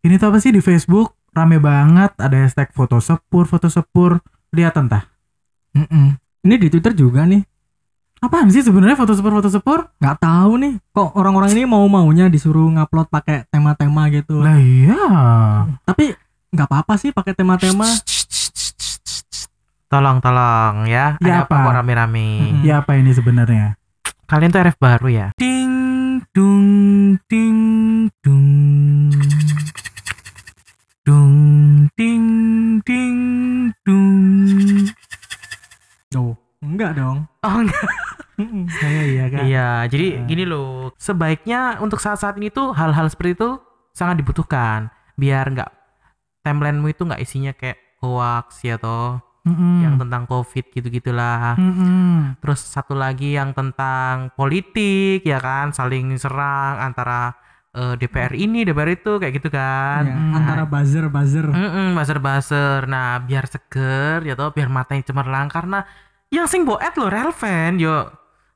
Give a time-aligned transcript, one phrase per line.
[0.00, 4.18] ini tuh apa sih di Facebook rame banget ada hashtag foto sepur foto sepur
[4.50, 5.04] lihat entah
[5.70, 6.16] Mm-mm.
[6.40, 7.42] Ini di Twitter juga nih.
[8.18, 10.74] apaan sih sebenarnya foto sepur foto sepur Nggak tahu nih.
[10.88, 14.38] Kok orang-orang ini mau maunya disuruh ngupload pakai tema-tema gitu.
[14.38, 14.98] lah iya
[15.84, 16.14] Tapi
[16.48, 17.86] nggak apa-apa sih pakai tema-tema.
[19.86, 21.16] Tolong tolong ya.
[21.16, 21.64] Ya, Ada apa apa?
[21.64, 22.28] kok rame-rame?
[22.42, 22.62] Mm-mm.
[22.62, 23.78] ya apa ini sebenarnya
[24.24, 25.26] Kalian tuh RF baru ya?
[25.34, 25.72] ding
[26.34, 26.68] dung
[27.24, 27.58] ding
[28.20, 28.46] dung
[36.78, 37.18] enggak dong.
[37.42, 37.86] Oh enggak.
[38.70, 40.24] Saya iya kan Iya, jadi Eh.
[40.24, 40.94] gini loh.
[40.94, 43.58] Sebaiknya untuk saat-saat ini tuh hal-hal seperti itu
[43.90, 44.88] sangat dibutuhkan.
[45.14, 45.70] Biar nggak
[46.40, 49.82] timelinemu itu nggak isinya kayak hoax ya toh, Mm-mm.
[49.82, 51.58] yang tentang covid gitu-gitulah.
[51.58, 52.38] Mm-mm.
[52.38, 57.34] Terus satu lagi yang tentang politik ya kan, saling serang antara
[57.68, 60.02] eh, DPR ini, DPR itu kayak gitu kan.
[60.02, 60.32] Ya, Hmm.
[60.32, 61.46] antara buzzer-buzzer.
[61.46, 62.86] Mm-mm, buzzer-buzzer.
[62.86, 65.84] Nah, biar seger ya toh, biar matanya cemerlang karena
[66.28, 68.08] yang sing boet lo relevan yo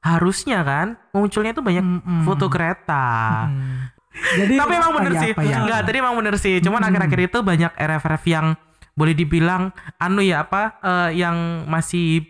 [0.02, 2.22] harusnya kan munculnya tuh banyak Mm-mm.
[2.22, 3.46] foto kereta.
[3.46, 3.78] Mm.
[4.12, 5.32] Jadi Tapi emang bener ya, sih.
[5.40, 5.56] ya?
[5.58, 6.60] Enggak, tadi emang bener sih.
[6.60, 8.46] Cuman akhir-akhir itu banyak RF-RF yang
[8.92, 12.28] boleh dibilang anu ya apa eh, yang masih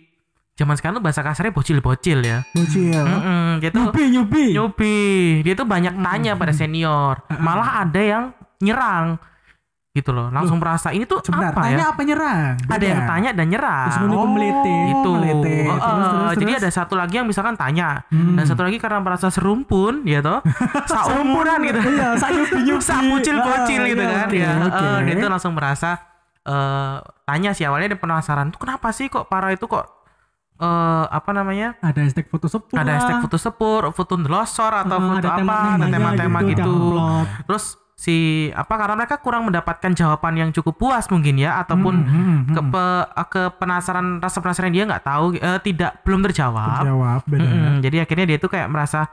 [0.54, 2.46] zaman sekarang tuh bahasa kasarnya bocil-bocil ya.
[2.54, 4.44] bocil Mm-mm, dia tuh nyubi nyubi.
[4.54, 4.96] nyobi.
[5.42, 7.18] Dia tuh banyak tanya pada senior.
[7.34, 8.24] Malah ada yang
[8.60, 9.18] nyerang.
[9.92, 10.28] Gitu loh.
[10.28, 11.92] Langsung merasa ini tuh sebentar apa tanya ya?
[11.92, 13.86] apa nyerang Ada yang tanya dan nyerang.
[13.86, 14.76] Terus ini pemelete.
[14.88, 15.56] itu melete.
[15.62, 16.62] Oh, Terus, eh, terus, jadi terus.
[16.62, 18.32] ada satu lagi yang misalkan tanya Hmm.
[18.32, 20.40] dan satu lagi karena merasa serumpun ya toh
[20.88, 22.80] seumuran gitu Iya, sak nyubi nyubi.
[22.88, 24.50] sak bocil Ah, gitu iya, kan oke, ya.
[24.64, 25.90] Eh, dia tuh langsung merasa
[26.42, 29.86] eh tanya sih awalnya dia penasaran tuh kenapa sih kok para itu kok
[30.54, 32.74] eh apa namanya Ada hashtag foto sepur.
[32.74, 37.26] ada hashtag foto sepur foto ndelosor atau Heeh, foto ada apa tema-tema gitu, diupload.
[37.44, 37.64] terus
[38.03, 42.39] si apa karena mereka kurang mendapatkan jawaban yang cukup puas mungkin ya ataupun Hmm, hmm,
[42.50, 42.55] hmm.
[42.75, 42.91] ke,
[43.31, 46.82] ke penasaran rasa penasaran dia nggak tahu eh, tidak belum terjawab.
[46.82, 49.06] Terjawab beda Mm-mm, jadi akhirnya dia tuh kayak merasa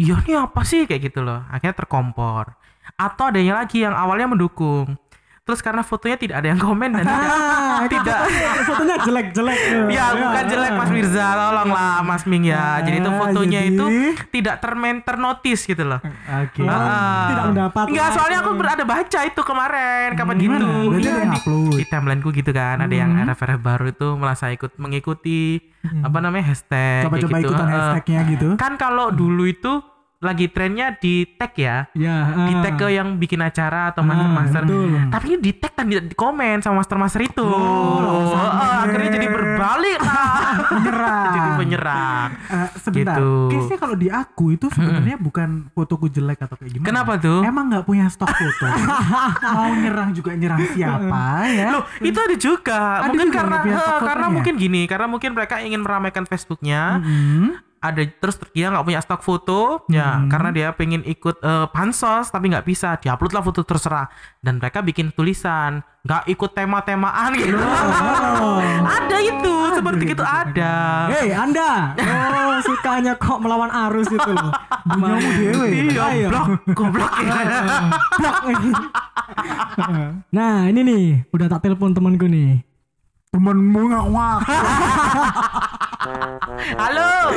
[0.00, 0.88] iya nih apa sih?
[0.88, 1.44] kayak gitu loh.
[1.52, 2.56] Akhirnya terkompor.
[2.96, 4.96] Atau adanya lagi yang awalnya mendukung
[5.42, 8.18] terus karena fotonya tidak ada yang komen dan tidak Ah, tidak
[8.62, 9.58] fotonya jelek-jelek.
[9.58, 9.86] tuh.
[9.90, 13.86] ya bukan jelek Mas Mirza tolonglah Mas Ming ya jadi itu Ah, fotonya jadi- itu
[14.30, 17.26] tidak termen ternotis gitu loh oke Ah.
[17.28, 17.84] Tidak mendapat.
[17.84, 20.60] Enggak, soalnya aku ada baca itu kemarin kapan Gimana?
[20.62, 20.70] gitu.
[20.94, 21.38] Iya, di,
[21.74, 21.86] di
[22.32, 23.24] gitu kan, ada yang Hmm.
[23.24, 26.06] RF-RF baru itu merasa ikut mengikuti Hmm.
[26.06, 27.48] apa namanya hashtag coba-coba gitu.
[27.48, 27.74] ikutan Heeh.
[27.76, 29.82] hashtagnya gitu Kan kalau dulu itu
[30.22, 32.16] lagi trennya di tag ya, Ya,
[32.46, 32.62] di ah.
[32.62, 34.62] tag ke yang bikin acara atau Ah, master-master.
[34.64, 34.86] betul.
[35.10, 37.42] Tapi ini di tag tidak di komen sama master-master itu.
[37.42, 38.86] Oh, sampai.
[38.86, 40.30] akhirnya jadi berbalik lah.
[40.72, 42.28] menyerang jadi penyerang.
[42.48, 43.30] Eh, sebentar Gitu.
[43.50, 47.40] case-nya kalau di aku itu sebenarnya bukan fotoku jelek atau kayak gimana Kenapa tuh?
[47.42, 48.66] emang nggak punya stok foto
[49.54, 52.80] mau nyerang juga nyerang siapa ya Loh, itu ada juga.
[53.00, 54.28] Ada mungkin juga karena eh, karena fotonya?
[54.30, 57.00] mungkin gini, karena mungkin mereka ingin meramaikan Facebooknya.
[57.00, 57.58] Hmm.
[57.82, 60.30] Ada terus dia nggak punya stok foto ya Hmm.
[60.30, 62.94] karena dia pengen ikut eh, pansos tapi nggak bisa.
[62.96, 64.06] Diupload lah foto terserah.
[64.38, 67.34] Dan mereka bikin tulisan nggak ikut tema-temaan.
[67.34, 67.58] Gitu
[69.02, 70.74] ada itu seperti itu ada.
[71.10, 74.54] Hei Anda, oh sukanya kok melawan arus itu loh.
[74.86, 75.68] Bunyamu dewe.
[75.90, 77.10] iya blok goblok.
[78.22, 78.36] Blok.
[80.30, 82.62] nah ini nih, udah tak telepon temanku nih.
[83.32, 84.38] temenmu nggak wah
[86.82, 87.30] halo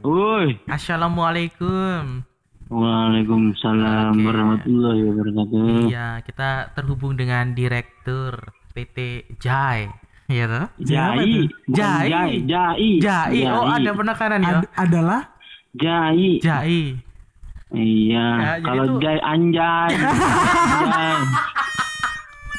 [0.00, 2.24] Woi, assalamualaikum
[2.68, 5.88] Waalaikumsalam warahmatullahi wabarakatuh.
[5.88, 9.88] iya kita terhubung dengan direktur PT Jai
[10.28, 10.66] Iya toh?
[10.84, 12.04] Jai, Jai.
[12.12, 13.48] Jai, Jai, Jai.
[13.48, 14.60] Oh, ada penekanan ya.
[14.60, 15.32] Ad- adalah
[15.72, 16.36] Jai.
[16.36, 17.00] Jai.
[17.72, 19.92] Iya, Ya, kalau Jai Anjay.
[20.84, 21.20] Anjay.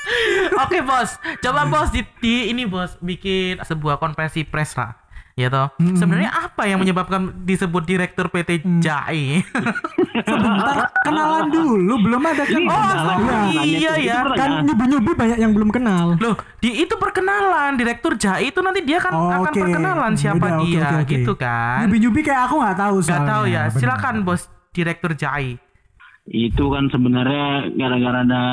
[0.63, 1.09] Oke bos,
[1.39, 4.97] coba bos di, di ini bos bikin sebuah konferensi pers lah,
[5.33, 5.69] ya toh.
[5.77, 9.39] Sebenarnya apa yang menyebabkan disebut direktur PT Jai?
[10.29, 13.15] sebentar kenalan dulu belum ada kan Oh, adalah
[13.61, 14.19] iya, iya, ya.
[14.29, 16.17] Kan nyubi-nyubi banyak yang belum kenal.
[16.17, 19.59] Loh, di itu perkenalan direktur Jai itu nanti dia kan Oh, akan oke.
[19.59, 21.07] perkenalan siapa dia, oke, oke.
[21.07, 21.85] gitu kan?
[21.85, 23.27] nyubi-nyubi kayak aku nggak tahu Gak soalnya.
[23.27, 23.63] tahu ya.
[23.65, 23.77] Benar.
[23.77, 25.55] Silakan bos direktur Jai.
[26.25, 28.43] Itu kan sebenarnya gara-gara ada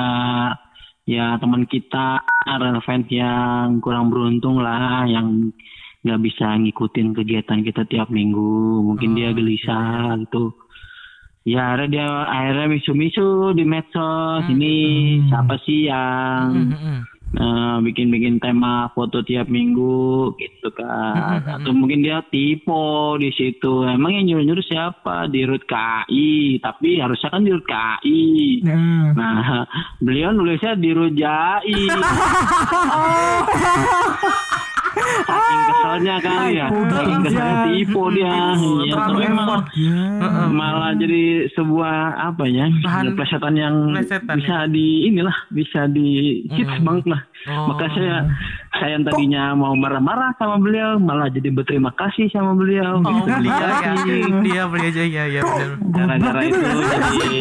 [1.07, 5.55] ya teman kita relevan yang kurang beruntung lah yang
[6.03, 8.83] nggak bisa ngikutin kegiatan kita tiap minggu.
[8.83, 10.55] Mungkin dia gelisah gitu.
[11.47, 14.43] Ya akhirnya dia akhirnya misu-misu di medsos.
[14.51, 14.75] Ini
[15.31, 17.01] siapa sih yang Hmm, hmm,
[17.37, 21.45] eh, bikin-bikin tema foto tiap minggu gitu kan.
[21.45, 22.89] Atau mungkin dia tipe
[23.21, 23.85] di situ.
[23.85, 25.29] Emang yang nyuruh-nyuruh siapa?
[25.29, 28.25] Di Rut KI, tapi harusnya kan di Rut KI.
[28.65, 29.65] Nah, Nah,
[30.05, 31.77] beliau nulisnya di Rujai.
[34.97, 36.67] Saking keselnya kan ya.
[36.73, 38.33] Saking keselnya tipu dia.
[38.57, 39.65] Iya, terlalu tapi emang effort.
[39.77, 40.01] ya.
[40.49, 41.97] malah jadi sebuah
[42.33, 42.67] apa ya
[43.13, 44.35] plesetan yang plesetan, ya.
[44.41, 46.09] bisa di inilah bisa di
[46.49, 47.71] hits banget lah Oh.
[47.71, 48.27] maka saya
[48.77, 53.25] saya yang tadinya mau marah-marah sama beliau malah jadi berterima kasih sama beliau Oh, Gitu,
[53.27, 54.17] beli terima aja kasih.
[54.19, 54.39] ya.
[54.43, 55.71] Dia beli aja ya ya benar.
[55.91, 56.73] gara-gara itu ya.
[57.11, 57.41] jadi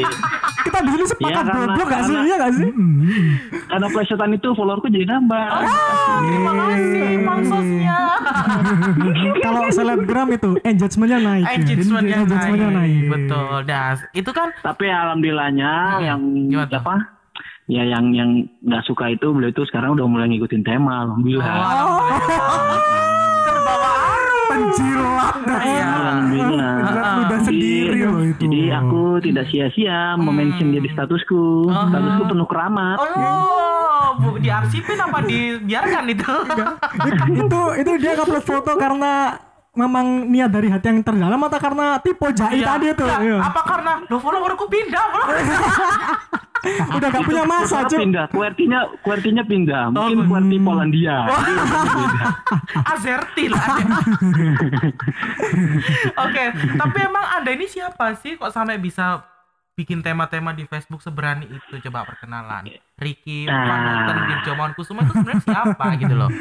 [0.65, 2.09] Kita di sini sepakat Iya, karena- goblok gak sih?
[2.09, 2.69] karena- Iya gak sih?
[3.65, 5.45] karena plesetan itu followerku jadi nambah
[6.17, 7.99] Terima kasih pansosnya.
[9.45, 11.43] Kalau selebgram itu engagementnya naik.
[11.43, 11.53] ya.
[11.55, 13.01] Engagementnya Engagementnya naik.
[13.07, 13.55] Betul.
[13.63, 15.71] Das, itu kan tapi alhamdulillahnya
[16.01, 16.95] yang Gimana apa
[17.67, 18.29] ya yang yang
[18.61, 22.79] nggak suka itu beliau itu sekarang udah mulai ngikutin tema alhamdulillah alhamdulillah.
[23.43, 24.45] terbawa arus.
[24.45, 25.35] Penjilat.
[25.57, 25.85] Iya.
[25.89, 26.73] Alhamdulillah.
[27.25, 28.41] Jadi- sendiri loh itu.
[28.41, 31.67] Jadi aku tidak sia-sia memention dia di statusku.
[31.67, 32.97] Statusku penuh keramat.
[33.01, 36.31] Oh, bu, diarsipin apa dibiarkan itu?
[37.35, 39.35] itu itu dia upload foto karena
[39.75, 42.67] memang niat dari hati yang terdalam atau karena tipe jai Iya.
[42.69, 43.37] tadi itu Iya.
[43.43, 45.03] Apa karena lo followerku pindah?
[46.97, 49.83] udah gak punya masa cuy pindah, QWERTY-nya QWERTY-nya pindah.
[49.89, 50.25] Mungkin Oh.
[50.27, 51.17] QWERTY Polandia.
[52.91, 53.65] Azerty lah.
[56.19, 56.43] Oke,
[56.75, 59.23] tapi emang Anda ini siapa sih kok sampai bisa
[59.73, 61.73] bikin tema-tema di Facebook seberani itu?
[61.81, 62.67] Coba perkenalan.
[62.95, 63.65] Ricky, Ah.
[63.65, 66.31] Panutan, Dirjomon Kusuma itu sebenarnya siapa gitu loh.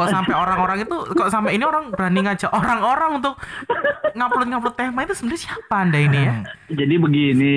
[0.00, 3.34] Kok sampai orang-orang itu kok sampai ini orang berani ngajak orang-orang untuk
[4.12, 6.34] ngupload-ngupload tema itu sebenarnya siapa Anda ini ya?
[6.72, 7.56] Jadi begini,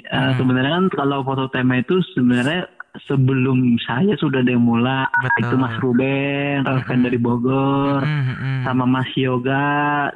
[0.00, 0.34] eh, Hmm.
[0.36, 2.66] sebenarnya kan kalau foto tema itu sebenarnya
[3.04, 5.40] sebelum saya sudah ada yang mulai Betul.
[5.42, 8.60] itu Mas Ruben, Ralfen dari Bogor, Hmm, hmm.
[8.62, 10.10] sama Mas Yoga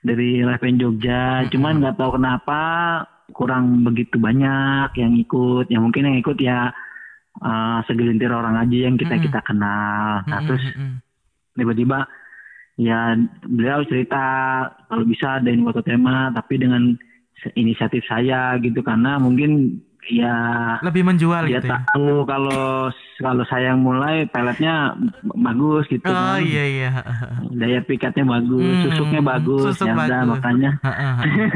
[0.00, 1.44] dari Reven Jogja.
[1.48, 2.60] Cuman nggak tahu kenapa
[3.30, 5.68] kurang begitu banyak yang ikut.
[5.68, 6.72] Ya mungkin yang ikut ya
[7.40, 10.22] uh, segelintir orang aja yang kita kita kenal.
[10.26, 10.94] Nah Hmm, terus hmm, hmm.
[11.58, 11.98] tiba-tiba
[12.78, 14.22] ya beliau cerita
[14.86, 16.94] kalau bisa adain foto tema tapi dengan
[17.58, 20.34] inisiatif saya gitu karena mungkin ya
[20.80, 21.82] lebih menjual dia gitu ya.
[21.90, 22.88] tahu kalau
[23.18, 24.94] kalau saya yang mulai peletnya
[25.36, 26.90] bagus gitu Oh kan iya iya.
[27.52, 30.70] daya pikatnya bagus, Hmm, susuknya bagus, susuk ya udah makanya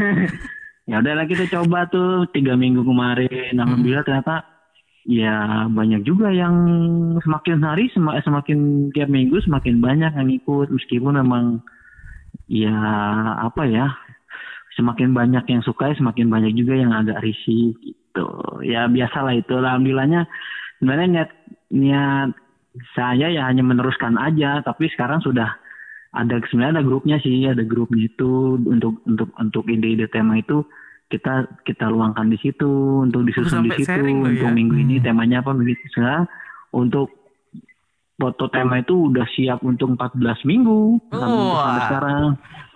[0.91, 4.43] ya udahlah kita coba tuh tiga minggu kemarin, alhamdulillah ternyata
[5.03, 6.55] ya banyak juga yang
[7.23, 10.71] semakin hari sem- semakin tiap minggu semakin banyak yang ikut.
[10.71, 11.61] Meskipun memang
[12.47, 12.75] ya
[13.43, 13.91] apa ya
[14.79, 18.29] semakin banyak yang suka semakin banyak juga yang agak risih gitu.
[18.63, 19.53] Ya biasalah itu.
[19.53, 20.27] Alhamdulillahnya
[20.79, 21.31] sebenarnya niat
[21.73, 22.31] niat
[22.97, 24.63] saya ya hanya meneruskan aja.
[24.63, 25.51] Tapi sekarang sudah
[26.13, 30.61] ada sebenarnya ada grupnya sih ada grupnya itu untuk untuk untuk ide-ide tema itu
[31.13, 34.49] kita kita luangkan di situ untuk disusun di situ untuk ya.
[34.49, 36.25] minggu ini temanya apa minggu ini
[36.73, 37.13] untuk
[38.17, 41.11] foto tema itu udah siap untuk 14 minggu.
[41.11, 41.59] Sampai, Wah.
[41.59, 42.27] sampai sekarang.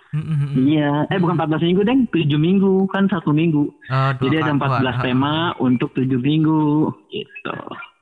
[0.07, 0.53] Hmm, hmm, hmm.
[0.67, 0.91] iya.
[1.07, 2.01] Eh bukan 14 minggu deng.
[2.11, 2.73] 7 minggu.
[2.91, 3.63] Kan satu minggu.
[3.71, 6.91] Oh, dua jadi ada kali- 14 dua- tema untuk 7 minggu.
[7.07, 7.55] Gitu.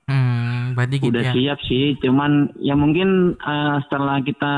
[0.06, 1.32] Hmm, berarti gitu udah ya.
[1.34, 1.98] siap sih.
[2.02, 4.54] Cuman ya mungkin eh, setelah kita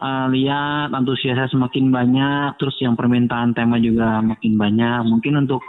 [0.00, 5.62] eh, lihat antusiasnya semakin banyak terus yang permintaan tema juga makin banyak mungkin untuk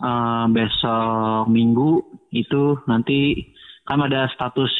[0.00, 3.50] eh, besok minggu itu nanti
[3.86, 4.70] kan ada status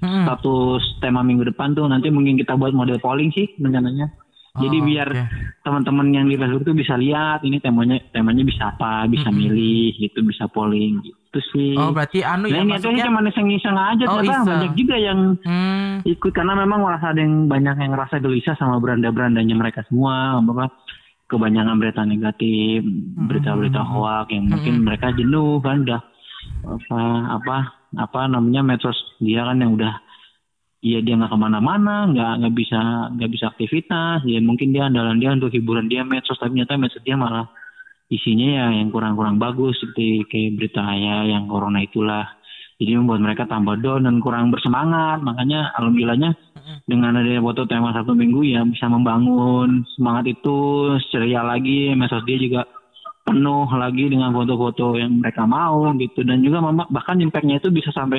[0.00, 0.24] Hmm.
[0.24, 4.08] status tema minggu depan tuh nanti mungkin kita buat model polling sih rencananya
[4.54, 5.24] jadi Oh, biar oke.
[5.62, 9.48] teman-teman yang di Facebook tuh bisa lihat ini temanya temanya bisa apa bisa Mm-mm.
[9.48, 13.04] milih gitu bisa polling gitu sih Oh, berarti anu Nah, ya ini maksudnya.
[13.06, 14.52] cuma iseng-iseng aja Oh, ternyata iseng.
[14.52, 18.76] banyak juga yang Hmm, ikut karena memang merasa ada yang banyak yang ngerasa gelisah sama
[18.76, 20.68] beranda-berandanya mereka semua apa
[21.26, 22.84] kebanyakan berita negatif
[23.18, 26.00] berita-berita hoak yang mungkin mereka jenuh kan udah
[26.62, 27.00] apa
[27.32, 27.56] apa
[27.94, 29.96] apa namanya medsos dia kan yang udah
[30.82, 32.80] Iya dia nggak ke mana-mana, nggak nggak bisa
[33.14, 34.26] nggak bisa aktivitas.
[34.26, 37.46] Ya mungkin dia andalan dia untuk hiburan dia medsos, tapi ternyata medsos dia malah
[38.10, 42.26] isinya ya yang kurang-kurang bagus seperti kayak berita ya yang corona itulah.
[42.82, 45.22] Jadi membuat mereka tambah down dan kurang bersemangat.
[45.22, 46.34] Makanya alhamdulillahnya
[46.90, 50.58] dengan adanya foto tema satu minggu ya bisa membangun semangat itu
[51.14, 51.94] ceria lagi.
[51.94, 52.66] Medsos dia juga
[53.22, 56.58] penuh lagi dengan foto-foto yang mereka mau gitu dan juga
[56.90, 58.18] bahkan impactnya itu bisa sampai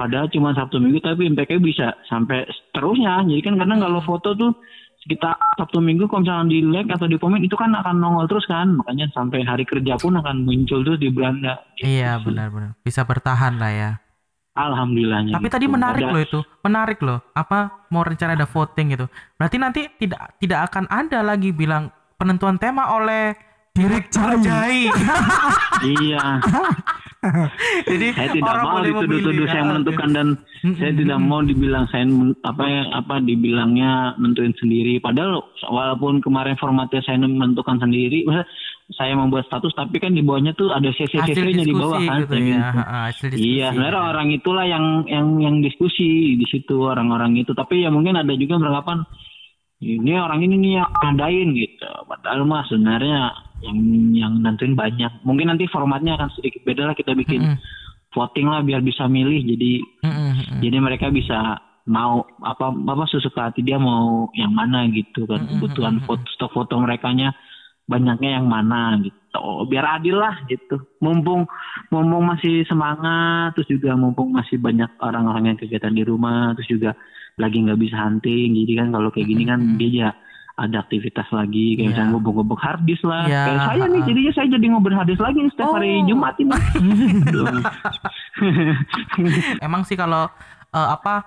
[0.00, 4.56] padahal cuma Sabtu Minggu tapi impactnya bisa sampai terusnya jadi kan kadang kalau foto tuh
[5.00, 8.48] kita Sabtu Minggu kalau misalnya di like atau di komen itu kan akan nongol terus
[8.48, 12.80] kan makanya sampai hari kerja pun akan muncul terus di beranda iya benar-benar.
[12.80, 13.90] Bisa bertahan lah ya.
[14.50, 15.54] alhamdulillahnya Tapi gitu.
[15.56, 17.18] tadi menarik Ada- loh itu, menarik loh.
[17.32, 19.06] Apa mau rencana ada voting gitu.
[19.36, 23.32] Berarti nanti tidak tidak akan ada lagi bilang penentuan tema oleh
[23.72, 24.36] Direk Jai.
[24.42, 24.78] Jai.
[25.86, 26.42] iya
[27.90, 29.68] Jadi saya tidak orang mau dituduh-tuduh memilih, saya ya.
[29.68, 30.26] menentukan dan
[30.80, 36.56] saya tidak mau dibilang saya men- apa ya, apa dibilangnya nentuin sendiri padahal walaupun kemarin
[36.56, 38.24] formatnya saya menentukan sendiri
[38.96, 42.74] saya membuat status tapi kan di bawahnya tuh ada CC-CC-nya di bawah kan gitu ya.
[42.74, 43.46] Ha, hasil diskusi.
[43.58, 47.54] Iya, sebenarnya orang itulah yang yang yang diskusi di situ orang-orang itu.
[47.54, 48.98] Tapi ya mungkin ada juga yang beranggapan
[49.80, 51.88] ini orang ini nih yang ngadain gitu.
[52.04, 53.32] Padahal mah sebenarnya
[53.64, 53.78] yang
[54.12, 55.24] yang nentuin banyak.
[55.24, 57.58] Mungkin nanti formatnya akan sedikit beda lah kita bikin Mm-mm.
[58.12, 59.40] voting lah biar bisa milih.
[59.40, 59.72] Jadi
[60.04, 60.58] Mm-mm, mm-mm.
[60.60, 61.56] jadi mereka bisa
[61.88, 65.48] mau apa apa sesuka hati dia mau yang mana gitu kan.
[65.48, 67.32] Kebutuhan foto stok foto merekanya
[67.88, 69.20] banyaknya yang mana gitu
[69.66, 71.46] biar adil lah gitu mumpung
[71.90, 76.94] mumpung masih semangat terus juga mumpung masih banyak orang-orang yang kegiatan di rumah terus juga
[77.40, 80.10] lagi nggak bisa hunting jadi kan kalau kayak gini kan dia ya
[80.54, 81.88] ada aktivitas lagi kayak Iya.
[81.90, 85.50] misalnya ngobok-ngobok harddisk lah Iya, kayak saya nih jadinya saya jadi ngobrol harddisk lagi nih
[85.50, 86.06] setiap hari Oh.
[86.06, 86.52] Jumat ini.
[89.60, 90.28] Emang sih kalau
[90.70, 91.24] eh, apa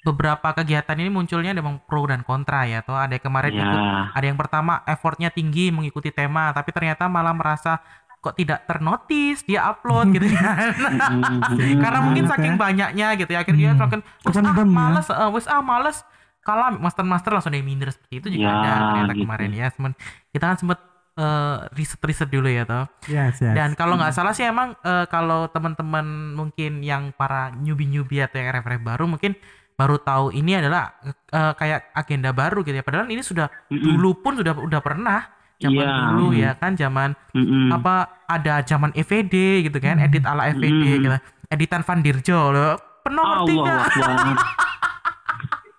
[0.00, 2.80] beberapa kegiatan ini munculnya memang pro dan kontra ya.
[2.80, 3.60] Tuh ada yang kemarin Ya.
[3.60, 3.80] ikut,
[4.14, 7.82] ada yang pertama effortnya tinggi mengikuti tema, tapi ternyata malah merasa
[8.18, 10.74] kok tidak ternotis dia upload gitu kan.
[11.84, 14.64] Karena mungkin saking banyaknya gitu ya akhirnya dia wes Bukan ah ya.
[14.66, 15.98] males, eh, wes ah males
[16.40, 19.22] kalah master-master langsung dia minder seperti itu juga Ya, ada ternyata gitu.
[19.22, 19.66] kemarin ya.
[19.68, 19.92] Semen,
[20.30, 20.78] kita kan sempet
[21.14, 22.84] eh, riset-riset dulu ya toh.
[23.06, 23.54] Yes, yes.
[23.54, 28.50] Dan kalau nggak salah sih emang eh, kalau teman-teman mungkin yang para newbie-newbie atau yang
[28.50, 29.34] ref-ref baru mungkin
[29.74, 32.82] baru tahu ini adalah eh, kayak agenda baru gitu ya.
[32.82, 35.20] Padahal ini sudah dulu pun sudah udah pernah
[35.58, 35.92] zaman Iya.
[36.08, 37.74] dulu ya kan zaman Mm-mm.
[37.74, 39.34] apa ada zaman EVD
[39.66, 41.10] gitu kan, edit ala EVD gitu.
[41.48, 42.76] Editan Van Dirjo loh.
[43.02, 43.54] Pernah ngerti.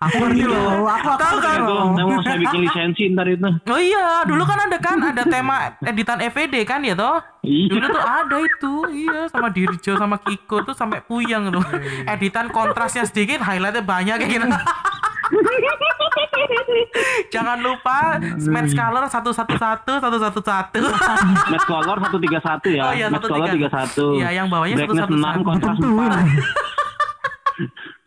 [0.00, 1.58] aku ngerti loh, aku aku Tahu kan?
[1.60, 1.92] loh.
[2.24, 6.64] saya bikin lisensi ntar itu Oh iya, dulu kan ada kan ada tema editan EVD
[6.64, 7.20] kan ya toh?
[7.44, 7.68] Iya.
[7.68, 11.60] Dulu tuh ada itu, iya sama Dirjo sama Kiko tuh sampai puyeng tuh.
[12.08, 14.48] Editan kontrasnya sedikit, highlightnya banyak kayak gitu.
[17.30, 18.18] Jangan lupa
[18.50, 20.80] match color satu satu satu satu satu satu.
[21.52, 22.82] Match color 131 ya.
[22.88, 24.16] Oh iya, Match color 131.
[24.16, 25.44] Iya, yang bawahnya Brightness 111.
[25.44, 26.24] 6, kontras Tentuin.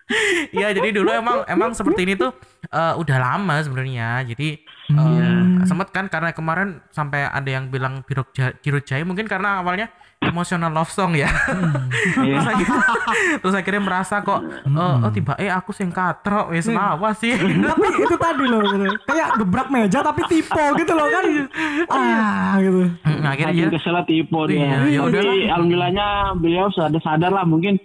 [0.09, 0.53] 4.
[0.53, 2.31] Iya jadi dulu emang emang seperti ini tuh
[2.65, 4.23] eh, udah lama sebenarnya.
[4.25, 5.63] Jadi eh, Iya.
[5.63, 8.35] sempet kan karena kemarin sampai ada yang bilang Birok
[8.83, 9.87] Jaya mungkin karena awalnya
[10.23, 11.27] emotional love song ya.
[12.23, 12.39] Iya.
[12.39, 12.79] terus, akhirnya,
[13.43, 14.39] terus akhirnya merasa kok
[14.71, 17.35] oh, oh tiba eh aku sing katrok wis lawas sih.
[17.35, 18.87] tapi itu tadi loh gitu.
[19.03, 21.23] kayak gebrak meja tapi tipe gitu loh kan
[21.91, 22.81] ah gitu
[23.23, 24.95] Nah, akhirnya dia keselnya tipe Iya, dia.
[24.95, 25.35] ya udahlah.
[25.55, 26.07] alhamdulillahnya
[26.39, 27.75] beliau sudah sadar lah mungkin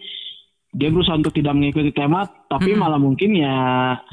[0.79, 3.51] dia berusaha untuk tidak mengikuti tema tapi malah mungkin ya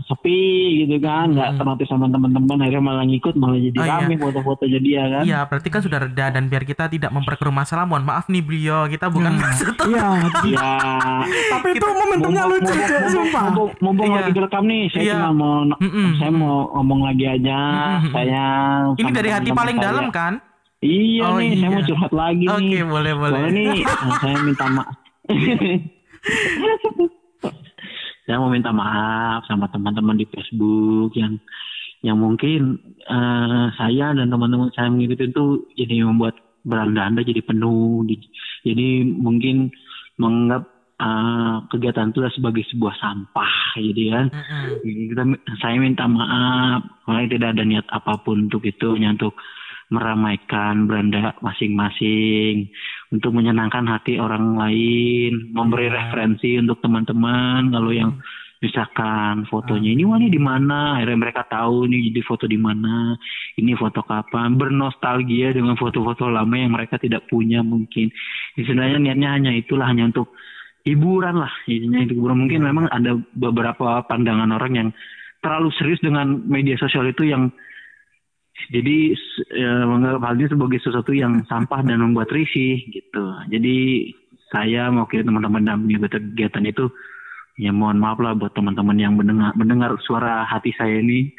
[0.04, 0.42] sepi
[0.82, 3.96] gitu kan nggak ternotis sama teman-teman akhirnya malah ngikut malah jadi Oh, iya.
[4.02, 7.54] rame foto-foto jadi ya kan Iya, berarti kan sudah reda dan biar kita tidak memperkeruh
[7.54, 10.10] masalah, mohon maaf nih beliau, kita bukan maksud iya
[10.44, 10.74] ya
[11.54, 14.18] tapi itu momentumnya lucu cuy sumpah mumpung, mumpung Iya.
[14.18, 15.14] lagi direkam nih saya Iya.
[15.16, 16.10] cuma mau Mm-mm.
[16.18, 17.60] saya mau ngomong lagi aja
[17.94, 18.10] Mm-mm.
[18.10, 18.44] saya
[18.96, 19.86] ini dari hati paling saya.
[19.86, 20.34] dalam kan?
[20.82, 21.70] iya Oh, nih saya iya.
[21.72, 23.38] mau curhat lagi Oke, nih boleh boleh.
[23.38, 23.80] Soalnya nih
[24.22, 24.96] saya minta maaf.
[28.26, 31.38] saya mau minta maaf sama teman-teman di Facebook yang
[32.02, 38.02] yang mungkin eh, saya dan teman-teman saya mengikuti itu jadi membuat beranda anda jadi penuh.
[38.04, 38.30] Di-
[38.66, 39.70] Jadi mungkin
[40.18, 40.66] menganggap
[40.98, 44.26] eh, kegiatan itu sebagai sebuah sampah, jadi kan.
[44.82, 45.22] Kita
[45.60, 49.38] saya minta maaf kalau tidak ada niat apa pun untuk itu hanya untuk
[49.86, 52.74] meramaikan beranda masing-masing
[53.14, 58.18] untuk menyenangkan hati orang lain memberi referensi untuk teman-teman kalau yang
[58.64, 60.98] misalkan fotonya ini wah ini di mana?
[60.98, 63.14] Akhirnya mereka tahu nih jadi foto di mana?
[63.60, 64.58] Ini foto kapan?
[64.58, 68.10] Bernostalgia dengan foto-foto lama yang mereka tidak punya mungkin.
[68.58, 70.34] Sebenarnya niatnya hanya itulah hanya untuk
[70.86, 72.38] hiburan lah intinya itu hiburan.
[72.48, 74.90] Mungkin memang ada beberapa pandangan orang yang
[75.46, 77.54] terlalu serius dengan media sosial itu yang
[78.72, 79.14] jadi
[79.52, 83.26] ya, menganggap hal ini sebagai sesuatu yang sampah dan membuat risih gitu.
[83.52, 84.10] Jadi
[84.50, 86.88] saya mewakili teman-teman dalam kegiatan itu
[87.60, 91.32] ya mohon maaf lah buat teman-teman yang mendengar mendengar suara hati saya ini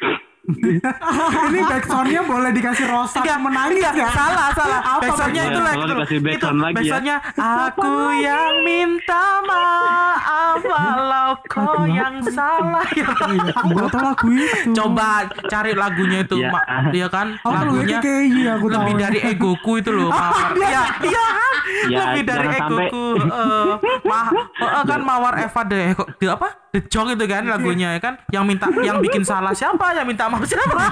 [0.47, 4.79] ini backsoundnya boleh dikasih rosak menangis ya salah salah.
[4.79, 5.51] Apa backsoundnya backsound?
[5.51, 6.79] itu Ya, lagi kalau dikasih backsound lagi ya.
[6.79, 12.85] backsoundnya aku yang minta maaf walau kau yang salah.
[12.89, 13.05] Ya
[13.53, 14.71] Aku nggak tahu lagu itu.
[14.73, 15.09] coba
[15.45, 16.51] cari lagunya itu Ya.
[16.89, 17.27] Iya kan?
[17.37, 18.75] Aku tahu lagunya kayak iya aku tahu.
[18.77, 20.51] lebih dari egoku itu loh mawar.
[20.55, 21.25] iya iya.
[21.27, 21.51] kan?
[21.87, 24.25] Ya, lebih dari egoku Eh, mah
[24.55, 28.13] eh, kan mawar Eva de Ego- de apa the Jong itu kan lagunya ya kan
[28.29, 30.77] yang minta yang bikin salah siapa yang minta maaf siapa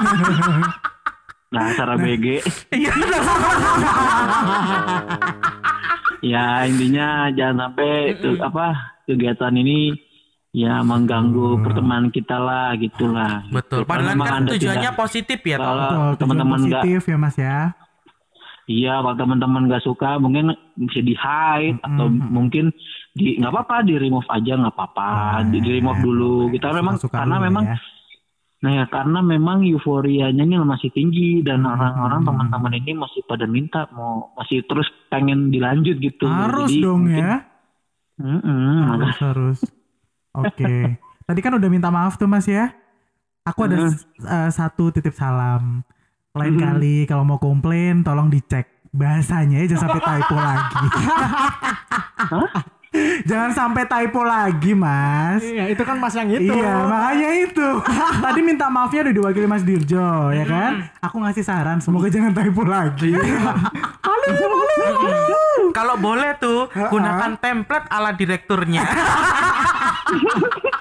[1.46, 2.44] Nah, cara BG.
[2.74, 2.92] iya
[6.26, 8.68] ya intinya jangan sampai ke- apa
[9.06, 9.94] kegiatan ini
[10.52, 13.44] ya mengganggu pertemanan kita lah gitulah.
[13.50, 13.88] betul Gitu.
[13.88, 17.58] Padahal kan tujuannya tidak- positif ya kalau teman-teman nggak positif ya Mas ya.
[18.66, 22.70] iya kalau teman-teman nggak suka mungkin bisa di hide atau mungkin
[23.12, 25.10] di nggak apa-apa di remove aja nggak apa-apa
[25.48, 27.78] di, di remove dulu kita memang karena memang ya.
[28.56, 32.28] Nah ya karena memang euforianya ini masih tinggi dan orang-orang Hmm.
[32.28, 36.26] teman-teman ini masih pada minta mau masih terus pengen dilanjut gitu.
[36.26, 37.36] harus Jadi dong mungkin- ya.
[38.16, 39.60] Mm-mm, maka- Harus harus.
[40.34, 40.74] Oke.
[41.28, 42.72] Tadi kan udah minta maaf tuh Mas ya.
[43.44, 45.86] Aku ada eh, satu titip salam.
[46.34, 50.88] Lain kali kalau mau komplain tolong dicek bahasanya ya jangan sampai typo lagi.
[53.28, 55.44] jangan sampai typo lagi, Mas.
[55.44, 56.48] Iya, itu kan Mas yang itu.
[56.48, 57.68] Iya, makanya itu.
[58.24, 60.88] Tadi minta maafnya udah diwakili Mas Dirjo, ya kan?
[61.04, 63.12] Aku ngasih saran, semoga jangan typo lagi.
[65.76, 68.82] kalau boleh tuh gunakan template ala direkturnya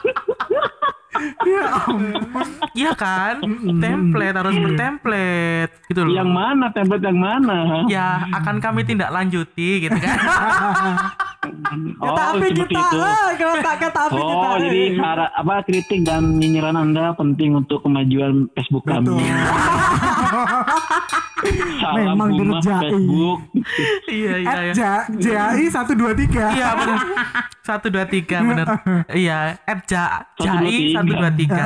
[1.45, 2.47] ya ampun.
[2.75, 3.35] Iya kan?
[3.81, 6.13] Template harus bertemplate gitu loh.
[6.15, 7.57] Yang mana template yang mana?
[7.89, 10.19] ya akan kami tindak lanjuti gitu kan.
[12.01, 12.99] Oh, tapi seperti kita, itu.
[13.05, 14.47] ah, kalau tak ke tapi kita.
[14.49, 19.13] Oh, jadi cara apa kritik dan nyinyiran Anda penting untuk kemajuan Facebook kami.
[21.95, 22.81] Memang dirjai.
[22.87, 23.39] Facebook.
[24.09, 24.73] iya iya iya.
[24.73, 26.55] Ja- JAI 123.
[26.55, 26.99] Iya benar.
[27.61, 28.67] Satu dua tiga benar.
[29.11, 29.57] Iya.
[29.61, 30.95] At ja, Satu, dua, jai tiga.
[30.95, 31.65] satu dua tiga.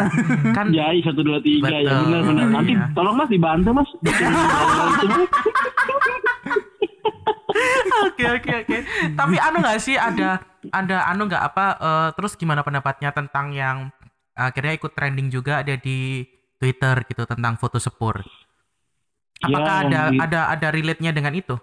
[0.52, 2.46] Kan Jai satu dua tiga ya benar benar.
[2.50, 2.86] Nanti Iya.
[2.92, 3.88] tolong mas dibantu mas.
[8.04, 8.76] Oke oke oke.
[9.12, 10.38] Tapi anu nggak sih ada
[10.70, 13.90] ada anu nggak apa eh, terus gimana pendapatnya tentang yang
[14.32, 16.22] akhirnya ikut trending juga ada di
[16.56, 18.22] Twitter gitu tentang foto sepur.
[19.38, 21.54] Apakah Ya, ada di- ada ada relate-nya dengan itu?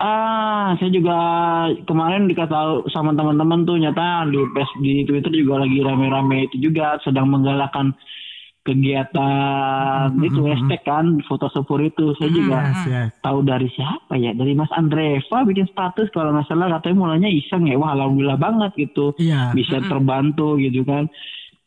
[0.00, 1.16] Ah, saya juga
[1.84, 4.40] kemarin dikasih sama teman-teman tuh nyata di
[4.80, 7.92] di Twitter juga lagi rame-rame itu juga sedang menggalakkan
[8.64, 12.16] kegiatan itu hashtag kan foto sepur itu.
[12.16, 13.08] Saya juga Yes, yes.
[13.20, 14.32] tahu dari siapa ya?
[14.32, 17.76] Dari Mas Andreva bikin status kalau nggak salah katanya mulanya iseng ya.
[17.76, 19.12] Wah, alhamdulillah banget gitu.
[19.20, 19.52] Iya.
[19.52, 21.08] Bisa terbantu gitu kan.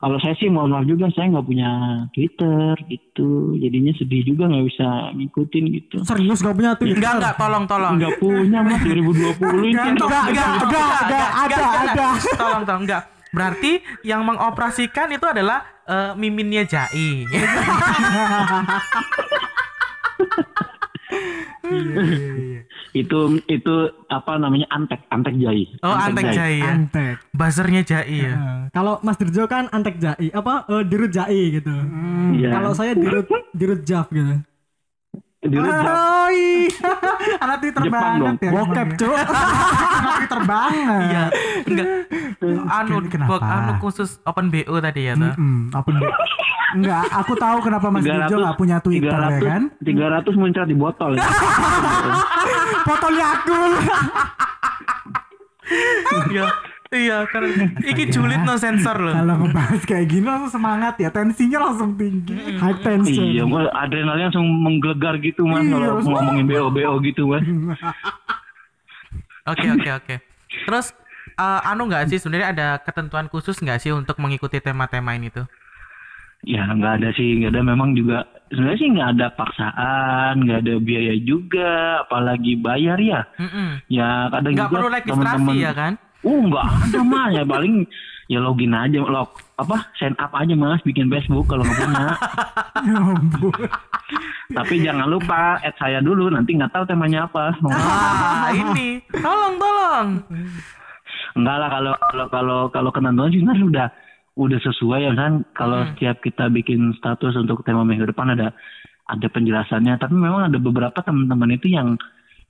[0.04, 1.72] Kalau saya sih mohon maaf juga saya nggak punya
[2.12, 3.56] Twitter gitu.
[3.56, 6.04] Jadinya sedih juga nggak bisa ngikutin gitu.
[6.04, 7.00] Serius gak punya Twitter?
[7.00, 7.96] Enggak enggak tolong tolong.
[7.96, 9.72] Nggak punya mas 2020 ini.
[9.72, 12.08] Enggak, enggak, enggak, enggak, enggak, ada, ada.
[12.36, 13.08] Tolong tolong enggak.
[13.32, 17.24] Berarti yang mengoperasikan itu adalah eh, miminnya Jai.
[22.93, 23.76] itu itu
[24.08, 26.71] apa namanya antek antek jai Oh, Antek Jai ya.
[26.76, 27.15] Antek.
[27.34, 28.34] Buzzernya Jai ya.
[28.36, 31.73] Eh, Kalau Mas Dirjo kan Antek Jai, apa eh, Dirut Jai gitu.
[32.36, 32.49] Iya.
[32.54, 34.39] Kalau saya Dirut Dirut Jaf gitu.
[35.43, 35.91] Di Rejab.
[35.91, 36.89] Oh iya.
[37.38, 38.36] Anak Twitter Jepang banget dong.
[38.39, 38.51] ya.
[38.51, 39.15] Bokep, Cuk.
[39.99, 41.01] Anak Twitter banget.
[41.03, 41.23] Iya.
[41.63, 41.88] Enggak.
[42.65, 43.29] Anu Kenapa?
[43.29, 45.34] bok anu khusus open BO tadi ya tuh.
[45.36, 46.03] Mm, apa nih?
[46.73, 49.63] Enggak, aku tahu kenapa Mas Dirjo nggak punya Twitter ya kan?
[49.77, 51.21] 300 muncrat di botol ya.
[52.88, 53.71] Foto Yakul.
[56.34, 56.45] Iya.
[56.93, 59.17] Iya, karena iki julid no sensor loh.
[59.17, 62.38] Kalau ngebahas kayak gini langsung semangat ya, tensinya langsung tinggi.
[62.62, 63.25] High tension.
[63.25, 67.41] iya, gua adrenalin langsung menggelegar gitu mas Iya, kalau ngomongin BO BO gitu mas.
[69.49, 70.15] Oke, oke, oke.
[70.69, 70.93] Terus
[71.36, 75.49] eh, anu nggak sih sebenarnya ada ketentuan khusus nggak sih untuk mengikuti tema-tema ini tuh?
[76.43, 80.75] Ya nggak ada sih, nggak ada memang juga sebenarnya sih nggak ada paksaan, nggak ada
[80.77, 83.23] biaya juga, apalagi bayar ya.
[83.39, 83.79] Mm-mm.
[83.88, 85.93] Ya kadang Nggak juga perlu registrasi teman-teman ya kan?
[86.23, 87.83] Oh nggak ada mah ya paling
[88.25, 89.27] ya login aja log
[89.59, 92.07] apa sign up aja mas bikin Facebook kalau nggak punya.
[92.83, 93.63] Ya ampun.
[94.51, 97.55] Tapi jangan lupa add saya dulu nanti nggak tahu temanya apa.
[97.71, 98.99] Ah, ini.
[99.07, 100.07] Tolong, tolong.
[101.33, 103.88] Enggak lah kalau kalau kalau kalau ketentuan sih sebenarnya udah
[104.36, 105.89] udah sesuai ya kan kalau Hmm.
[105.95, 108.51] setiap kita bikin status untuk tema minggu depan ada
[109.05, 111.95] ada penjelasannya tapi memang ada beberapa teman-teman itu yang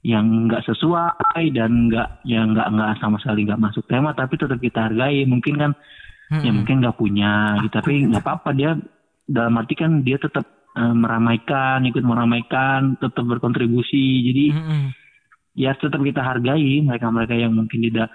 [0.03, 4.59] yang nggak sesuai dan nggak yang nggak nggak sama sekali nggak masuk tema tapi tetap
[4.59, 5.71] kita hargai mungkin kan
[6.29, 6.63] ya Mm-mm.
[6.63, 7.71] mungkin nggak punya gitu.
[7.79, 8.75] tapi nggak apa-apa dia
[9.23, 10.43] dalam arti kan dia tetap
[10.75, 14.83] eh, meramaikan ikut meramaikan tetap berkontribusi jadi Mm-mm.
[15.55, 18.11] ya tetap kita hargai mereka-mereka yang mungkin tidak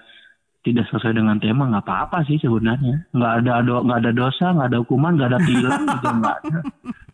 [0.68, 4.78] tidak sesuai dengan tema nggak apa-apa sih sebenarnya nggak ada nggak ada dosa nggak ada
[4.84, 6.58] hukuman nggak ada tilang juga nggak ada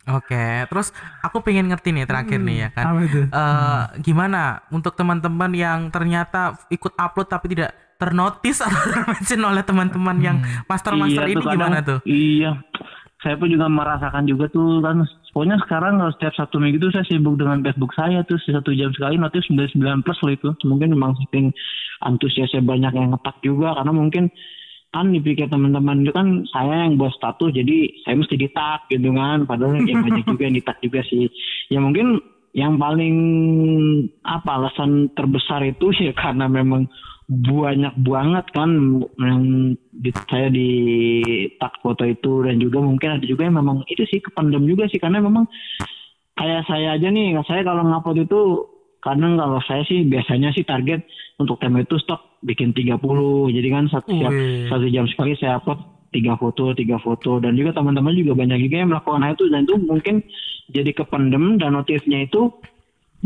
[0.04, 2.84] Oke, terus aku pengen ngerti nih terakhir nih ya kan.
[2.92, 3.20] Apa itu?
[3.24, 10.16] Eh, gimana untuk teman-teman yang ternyata ikut upload tapi tidak ternotis atau termention oleh teman-teman
[10.20, 10.36] yang
[10.68, 11.98] master-master Iya ini tuh, gimana kadang- tuh?
[12.04, 12.50] Iya,
[13.24, 15.08] saya pun juga merasakan juga tuh kan.
[15.32, 18.92] Pokoknya sekarang kalau setiap satu minggu tuh saya sibuk dengan Facebook saya tuh satu jam
[18.92, 20.48] sekali notif 99 plus loh itu.
[20.62, 21.48] Mungkin memang saking
[22.04, 24.28] antusiasnya banyak yang ngetak juga karena mungkin
[24.94, 29.42] kan dipikir teman-teman itu kan saya yang buat status jadi saya mesti ditak gitu kan.
[29.42, 31.26] Padahal ya banyak juga yang ditak juga sih.
[31.66, 32.22] Ya mungkin
[32.54, 33.16] yang paling
[34.22, 36.86] apa alasan terbesar itu ya karena memang
[37.26, 40.70] banyak banget kan yang di, saya di
[41.58, 42.46] tag foto itu.
[42.46, 45.02] Dan juga mungkin ada juga yang memang itu sih kependem juga sih.
[45.02, 45.50] Karena memang
[46.38, 48.40] kayak saya aja nih saya kalau ngupload itu
[49.04, 51.04] kadang kalau saya sih biasanya sih target
[51.36, 52.96] untuk tema itu stok bikin 30
[53.52, 54.72] jadi kan satu, Wih.
[54.72, 57.42] satu jam sekali saya upload tiga foto tiga foto.
[57.42, 59.46] Dan juga teman-teman juga banyak juga yang melakukan hal itu.
[59.50, 60.14] Dan itu mungkin
[60.70, 62.54] jadi kependem dan notifnya itu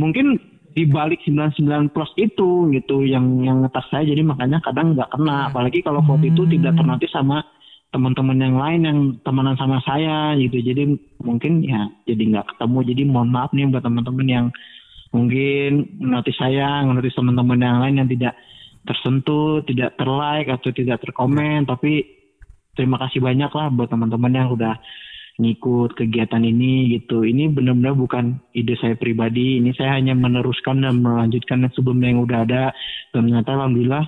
[0.01, 0.41] mungkin
[0.73, 4.09] di balik 99 plus itu gitu yang yang ngetas saya.
[4.09, 5.53] Jadi makanya kadang nggak kena.
[5.53, 7.45] Apalagi kalau foto itu tidak ternotis sama
[7.89, 10.57] teman-teman yang lain yang temenan sama saya gitu.
[10.65, 12.79] Jadi mungkin ya jadi nggak ketemu.
[12.89, 14.47] Jadi mohon maaf nih buat teman-teman yang
[15.15, 18.35] mungkin notis saya notis teman-teman yang lain yang tidak
[18.85, 22.05] tersentuh tidak terlike atau tidak terkomen tapi
[22.77, 24.79] terima kasih banyak lah buat teman-teman yang udah
[25.39, 27.23] ngikut kegiatan ini gitu.
[27.23, 29.63] Ini benar-benar bukan ide saya pribadi.
[29.63, 32.65] Ini saya hanya meneruskan dan melanjutkan yang sebelumnya yang udah ada.
[33.15, 34.05] Dan ternyata alhamdulillah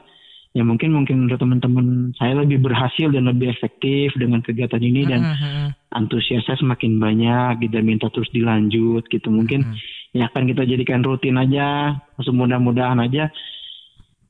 [0.51, 5.21] ya mungkin mungkin menurut teman-teman saya lebih berhasil dan lebih efektif dengan kegiatan ini dan
[5.23, 5.67] Mhm.
[5.91, 9.29] Antusiasnya semakin banyak gitu minta terus dilanjut gitu.
[9.31, 9.75] Mungkin
[10.15, 13.31] ya akan kita jadikan rutin aja mudah-mudahan aja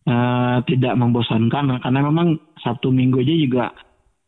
[0.08, 1.80] eh, tidak membosankan.
[1.84, 3.64] Karena memang Sabtu Minggu aja juga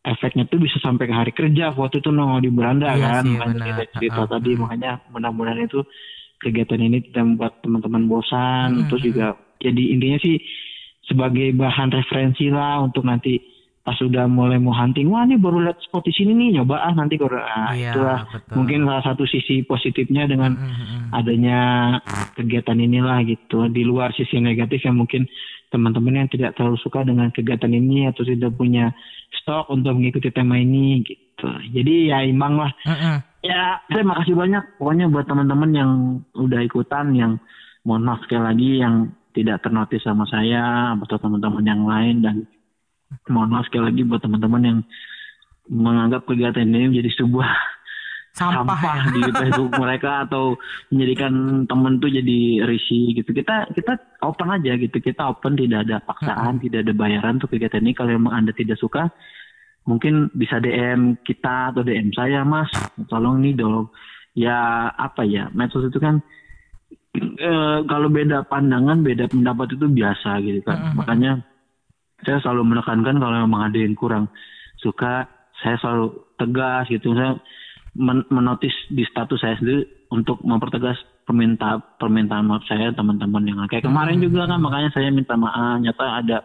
[0.03, 3.23] efeknya tuh bisa sampai ke hari kerja waktu itu nongol di beranda Iya kan.
[3.23, 4.31] sih, makanya kita cerita Ha-ha.
[4.35, 5.79] tadi makanya mudah-mudahan itu
[6.43, 8.67] kegiatan ini tidak membuat teman-teman bosan.
[8.83, 10.35] Hmm, terus juga jadi intinya sih
[11.07, 13.39] sebagai bahan referensi lah untuk nanti
[13.83, 16.95] pas sudah mulai mau hunting wah ini baru lihat spot di sini nih nyoba ah
[16.95, 18.55] nanti kalau ah, Iya, itulah betul.
[18.55, 21.11] mungkin salah satu sisi positifnya dengan Mhm.
[21.11, 21.59] adanya
[22.33, 25.27] kegiatan inilah gitu di luar sisi negatif yang mungkin
[25.67, 28.95] teman-teman yang tidak terlalu suka dengan kegiatan ini atau tidak punya
[29.35, 33.15] stok untuk mengikuti tema ini gitu jadi ya imbang lah Mhm.
[33.43, 35.91] ya terima kasih banyak pokoknya buat teman-teman yang
[36.33, 37.35] udah ikutan yang
[37.83, 38.95] mohon maaf sekali lagi yang
[39.33, 42.35] tidak ternotis sama saya atau teman-teman yang lain dan
[43.29, 44.79] mohon maaf sekali lagi buat teman-teman yang
[45.71, 47.51] menganggap kegiatan ini menjadi sebuah
[48.33, 49.13] Sampah, sampah ya.
[49.13, 50.57] di Facebook mereka atau
[50.89, 53.29] menjadikan temen tuh jadi risih gitu.
[53.29, 53.93] Kita kita
[54.25, 54.97] open aja gitu.
[54.97, 57.93] Kita open tidak ada paksaan tidak ada bayaran untuk kegiatan ini.
[57.93, 59.13] Kalau memang anda tidak suka
[59.85, 62.73] mungkin bisa DM kita atau DM saya mas.
[63.05, 63.93] Tolong nih dong.
[64.33, 65.53] Ya apa ya?
[65.53, 66.17] Medsos itu kan
[67.13, 70.97] eh, kalau beda pandangan beda pendapat itu biasa gitu kan.
[70.97, 71.52] Makanya
[72.25, 74.31] saya selalu menekankan kalau memang ada yang kurang
[74.79, 75.27] suka
[75.63, 77.13] saya selalu tegas gitu.
[77.15, 77.39] Saya
[77.95, 83.87] men- menotis di status saya sendiri untuk mempertegas perminta permintaan maaf saya teman-teman yang kayak
[83.87, 85.79] kemarin juga kan makanya saya minta maaf.
[85.79, 86.37] Nyata ada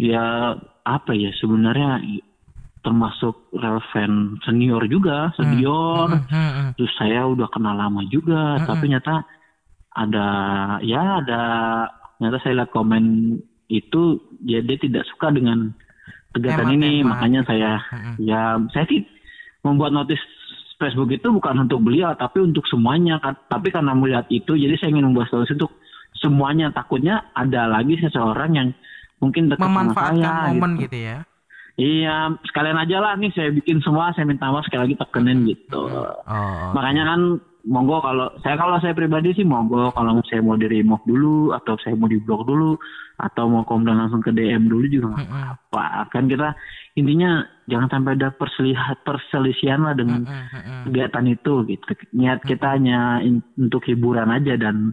[0.00, 2.02] ya apa ya sebenarnya
[2.82, 6.10] termasuk relevan senior juga senior.
[6.10, 6.74] Mhm.
[6.74, 9.22] terus saya udah kenal lama juga tapi nyata
[9.94, 10.26] ada
[10.82, 11.42] ya ada
[12.18, 13.04] nyata saya lihat komen
[13.72, 15.72] itu ya dia tidak suka dengan
[16.36, 17.08] kegiatan ini Tema-tema.
[17.16, 18.14] makanya saya Mhm.
[18.20, 18.40] ya
[18.76, 19.00] saya sih
[19.64, 20.20] membuat notis
[20.76, 24.92] Facebook itu bukan untuk beliau tapi untuk semuanya kan tapi karena melihat itu jadi saya
[24.92, 25.72] ingin membuat notis untuk
[26.12, 28.68] semuanya takutnya ada lagi seseorang yang
[29.18, 30.84] mungkin dekat sama Memanfaatkan saya momen gitu.
[30.90, 31.18] gitu ya.
[31.72, 35.88] Iya, sekalian aja lah nih saya bikin semua, saya minta maaf sekali lagi tekenin gitu.
[35.88, 36.68] Oh.
[36.76, 37.20] Makanya kan
[37.62, 41.78] monggo kalau saya kalau saya pribadi sih monggo kalau saya mau di remove dulu atau
[41.78, 42.74] saya mau di blok dulu
[43.22, 45.42] atau mau komen langsung ke DM dulu juga nggak Mhm.
[45.54, 46.58] apa kan kita
[46.98, 50.26] intinya jangan sampai ada perselihat perselisihan lah dengan
[50.82, 51.82] kegiatan itu gitu.
[52.12, 54.90] Niat kita hanya in- untuk hiburan aja dan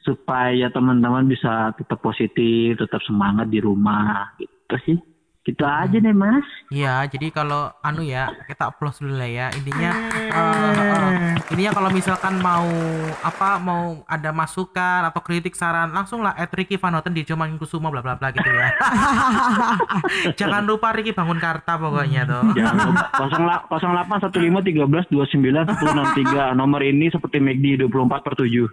[0.00, 4.96] supaya teman-teman bisa tetap positif tetap semangat di rumah gitu sih
[5.40, 6.44] Gitu aja deh mas.
[6.68, 9.46] Iya, jadi kalau anu ya, kita applause dulu lah ya.
[9.56, 12.68] Intinya eh, eh, intinya kalau misalkan mau
[13.24, 17.56] apa mau ada masukan atau kritik saran, langsung lah at Ricky Van Houten di Joman
[17.56, 18.68] Kusuma bla bla bla gitu ya.
[20.44, 22.52] Jangan lupa Ricky bangun karta pokoknya tuh.
[22.52, 23.08] Jangan lupa
[23.72, 28.68] 08 15 13 29 1063 nomor ini seperti McD 24 per 7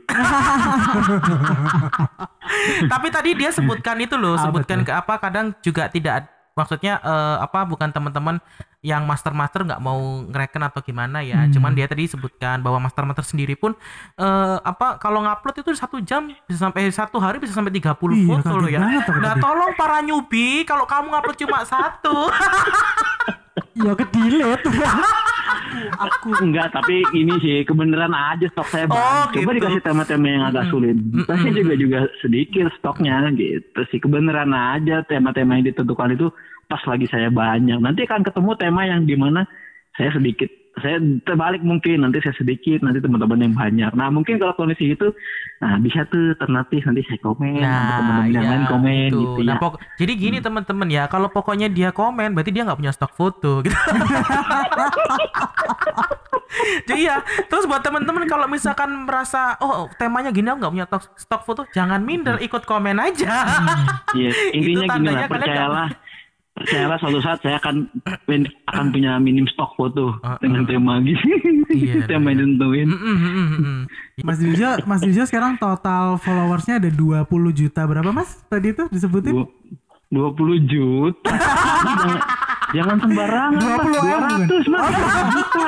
[2.91, 7.38] Tapi tadi dia sebutkan itu loh, Apa sebutkan ke apa kadang juga tidak maksudnya eh,
[7.46, 8.41] apa bukan teman-teman
[8.82, 11.46] yang master-master nggak mau ngereken atau gimana ya.
[11.46, 11.54] Hmm.
[11.54, 13.78] Cuman dia tadi sebutkan bahwa master-master sendiri pun
[14.17, 18.41] eh, apa kalau ngupload itu satu jam bisa sampai satu hari bisa sampai 30 Iya,
[18.41, 18.82] foto loh ya.
[18.82, 22.34] Nah, tolong para newbie kalau kamu ngupload cuma satu.
[23.78, 24.70] Ya ke delete.
[25.98, 28.98] aku enggak tapi ini sih kebenaran aja stok saya bang.
[28.98, 29.58] Oh, coba gitu.
[29.62, 30.96] dikasih tema-tema yang agak sulit.
[31.26, 34.00] Pasti juga juga sedikit stoknya gitu sih.
[34.02, 36.28] Kebenaran aja tema-tema yang ditentukan itu
[36.68, 37.80] pas lagi saya banyak.
[37.80, 39.48] Nanti akan ketemu tema yang di mana
[39.96, 43.92] saya sedikit saya terbalik mungkin nanti saya sedikit nanti teman-teman yang banyak.
[43.98, 45.10] Nah mungkin kalau kondisi itu
[45.58, 49.18] nah bisa tuh alternatif nanti saya komen nanti teman-teman yang lain komen itu.
[49.18, 52.94] gitu Nah, ya jadi gini teman-teman ya, kalau pokoknya dia komen, berarti dia nggak punya
[52.94, 53.74] stok foto gitu.
[56.88, 57.18] jadi ya,
[57.50, 61.62] terus buat teman-teman kalau misalkan merasa oh temanya gini aku nggak punya stok, stok foto,
[61.74, 63.46] jangan minder, ikut komen aja.
[64.13, 65.90] Iya, intinya gini tandanya lah, kalian
[66.58, 66.98] percayalah.
[66.98, 67.76] Percayalah suatu saat saya akan
[68.67, 71.22] akan punya minim stok foto Uh, dengan tema gitu.
[71.70, 72.41] Iya, tema iya.
[72.41, 72.88] yang ditentuin.
[72.89, 73.82] Mm, mm, mm, mm, mm.
[74.26, 78.41] Mas Dirjo, Mas Dirjo sekarang total followersnya ada 20 juta berapa Mas?
[78.50, 79.34] Tadi itu disebutin?
[79.34, 79.50] Dua-
[80.08, 81.32] 20 juta.
[81.36, 82.17] jangan,
[82.76, 83.60] jangan sembarangan.
[83.60, 84.41] 20 M, Mas.
[84.48, 84.84] 200 mas.
[85.28, 85.65] 2 juta.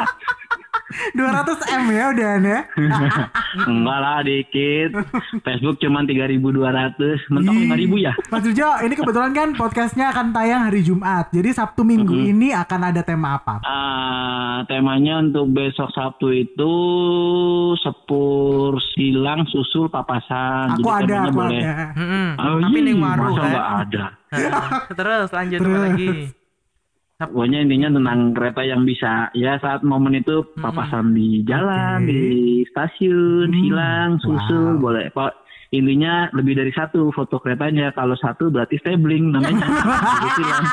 [1.13, 2.59] 200 M ya udah ya.
[3.69, 4.89] Enggak lah dikit.
[5.41, 7.29] Facebook cuma 3.200.
[7.29, 7.69] Mentok Ih.
[7.93, 8.13] 5.000 ya.
[8.29, 11.29] Mas Dirjo, ini kebetulan kan podcastnya akan tayang hari Jumat.
[11.29, 13.61] Jadi Sabtu Minggu ini akan ada tema apa?
[13.61, 16.73] Ah, temanya untuk besok Sabtu itu
[17.77, 20.77] sepur silang susul papasan.
[20.77, 21.61] Aku Jadi ada, aku boleh.
[21.61, 21.73] ada.
[21.93, 22.29] Mm, mm.
[22.39, 23.49] Oh, Tapi ning waru masa kan.
[23.49, 24.05] nggak ada.
[24.97, 25.81] Terus lanjut Terus.
[25.85, 26.09] lagi?
[27.19, 32.15] Pokoknya intinya tentang kereta yang bisa ya saat momen itu papasan di jalan, Oke.
[32.15, 32.23] di
[32.71, 34.79] stasiun, Hmm, hilang, susul, wow.
[34.79, 35.11] boleh.
[35.11, 37.93] Pak intinya lebih dari satu foto keretanya.
[37.93, 39.65] Kalau satu berarti stabling namanya.
[40.25, 40.63] Gitu lah.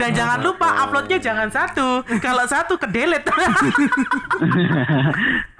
[0.00, 2.00] Dan jangan lupa uploadnya jangan satu.
[2.20, 3.28] Kalau satu ke delete.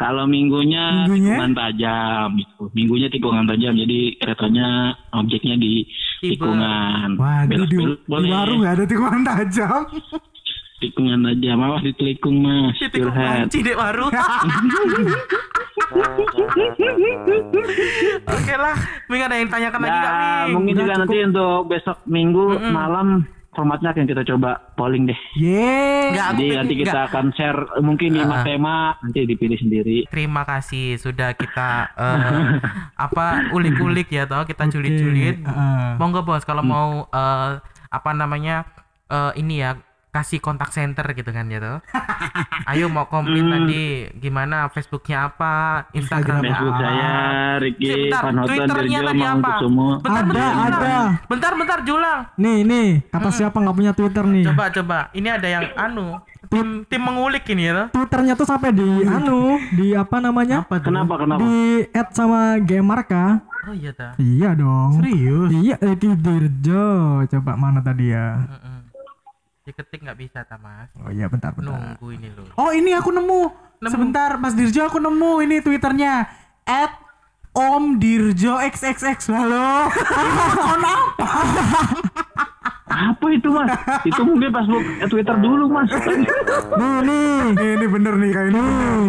[0.03, 1.37] Kalau minggunya, Minggunya?
[1.37, 2.63] tikungan tajam gitu.
[2.73, 3.73] Minggunya tikungan tajam.
[3.77, 4.69] Jadi keretanya
[5.13, 5.85] objeknya di
[6.21, 7.17] tikungan.
[7.17, 9.85] Wah, di, di, di warung ada tikungan tajam.
[10.77, 11.59] Tikungan tajam.
[11.59, 12.77] Awas ditelikung mas.
[12.83, 13.49] Curhat.
[13.49, 14.07] kunci dek baru.
[18.27, 20.53] Oke lah, Ming ada yang tanyakan lagi nggak Nah, Ming?
[20.53, 21.03] mungkin Udah juga cukup.
[21.03, 23.09] nanti untuk besok minggu malam
[23.51, 25.17] formatnya akan kita coba polling deh.
[25.35, 27.09] Nggak, aku Jadi nanti kita nggak.
[27.09, 28.45] akan share mungkin lima Ah.
[28.45, 29.99] tema nanti dipilih sendiri.
[30.07, 32.61] Terima kasih sudah kita eh,
[32.95, 35.41] apa ulik-ulik ya toh kita culit-culit.
[35.97, 36.69] Monggo bos kalau Hmm.
[36.69, 37.51] mau eh,
[37.89, 38.69] apa namanya
[39.07, 39.81] eh, ini ya
[40.17, 41.79] kasih kontak center gitu kan ya toh.
[42.71, 43.53] Ayo mau komplain Hmm.
[43.63, 43.83] tadi
[44.17, 46.83] gimana Facebooknya apa, Instagramnya Facebook apa.
[46.83, 47.11] saya
[47.59, 49.53] Ricky bentar, Twitternya Dirjo tadi apa?
[49.61, 50.73] Bentar, Ada, bentar, bentar.
[50.73, 50.97] ada.
[51.27, 52.21] Bentar, bentar, Julang.
[52.37, 54.45] Nih, nih, kata siapa nggak punya Twitter nih?
[54.47, 54.99] Coba, coba.
[55.13, 56.07] Ini ada yang anu,
[56.47, 57.87] tim tim mengulik ini ya toh.
[57.95, 60.63] Twitternya tuh sampai di anu, di apa namanya?
[60.63, 60.89] Apa tuh?
[60.89, 61.41] Kenapa kenapa?
[61.41, 61.57] Di
[61.93, 63.45] add sama Gemarka.
[63.67, 64.15] Oh iya ta.
[64.17, 64.97] Iya dong.
[64.97, 65.51] Serius?
[65.53, 66.87] Iya, eh, di Dirjo.
[67.27, 68.39] Coba mana tadi ya?
[68.41, 68.76] Heeh.
[69.67, 70.87] Diketik nggak bisa ta Mas.
[70.95, 71.75] Oh iya, bentar, bentar.
[71.75, 72.47] Nunggu ini loh.
[72.55, 73.41] Oh ini aku nemu.
[73.83, 73.91] Nemu.
[73.91, 76.31] Sebentar Mas Dirjo aku nemu ini twitternya.
[76.63, 76.95] At
[77.51, 79.91] Om Dirjo XXX Halo.
[79.91, 81.27] Akun apa?
[82.87, 83.75] Apa itu mas?
[84.07, 85.91] itu mungkin Facebook eh, Twitter dulu mas.
[85.91, 86.23] Nih,
[87.03, 87.29] nih.
[87.53, 88.63] Nih, ini bener nih kayak ini.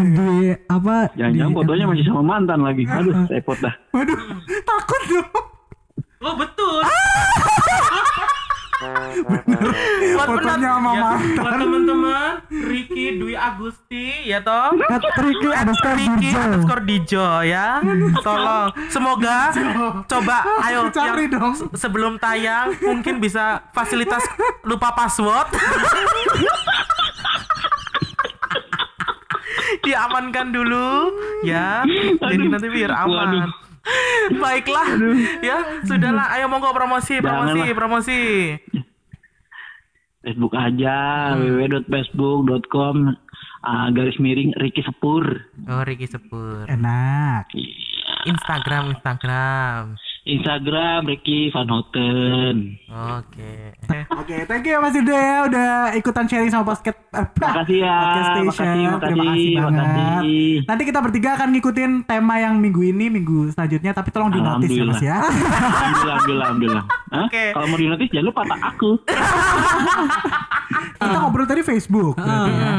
[0.10, 0.30] Di
[0.68, 0.96] apa?
[1.14, 2.84] Jangan-jangan di- fotonya masih sama mantan lagi.
[2.84, 3.74] Aduh, repot dah.
[3.94, 4.18] Waduh,
[4.66, 5.30] takut dong.
[6.18, 6.82] Oh betul.
[8.78, 11.34] Buat Fotonya sama ya, mantan.
[11.36, 14.78] buat teman-teman Ricky Dwi Agusti ya toh?
[14.80, 17.82] At Ricky underscore Ricky underscore Dijo ya.
[18.26, 18.70] Tolong.
[18.88, 19.50] Semoga
[20.06, 21.54] coba ayo Cari yang dong.
[21.54, 24.22] se- sebelum tayang mungkin bisa fasilitas
[24.62, 25.50] lupa password.
[29.80, 31.12] Diamankan dulu
[31.42, 31.82] ya.
[32.18, 33.30] Jadi nanti biar aman.
[33.42, 33.67] Waduh.
[34.44, 34.88] baiklah
[35.40, 37.76] ya sudahlah ayo monggo promosi promosi Janganlah.
[37.76, 38.20] promosi
[40.20, 40.98] Facebook aja
[41.32, 41.56] Hmm.
[41.56, 42.96] www.facebook.com
[43.64, 45.24] ah, garis miring Ricky Sepur.
[45.64, 47.48] oh Ricky Sepur Enak.
[48.26, 49.96] Instagram Instagram
[50.28, 52.56] Instagram Ricky Van Houten.
[52.86, 53.72] Oke.
[54.12, 57.96] Oke, thank you ya Mas Yuda ya udah ikutan sharing sama podcast eh, Makasih ya,
[57.96, 58.44] podcast station.
[58.44, 59.80] makasih, Terima kasih makasih, banget.
[59.80, 60.52] makasih.
[60.68, 64.74] Nanti kita bertiga akan ngikutin tema yang minggu ini, minggu selanjutnya, tapi tolong di notice
[64.74, 65.18] ya Mas ya.
[65.18, 66.84] Alhamdulillah, alhamdulillah, alhamdulillah.
[67.24, 67.44] Oke.
[67.56, 68.90] Kalau mau di notice jangan lupa tak aku.
[70.98, 72.74] kita ngobrol tadi Facebook berarti ya.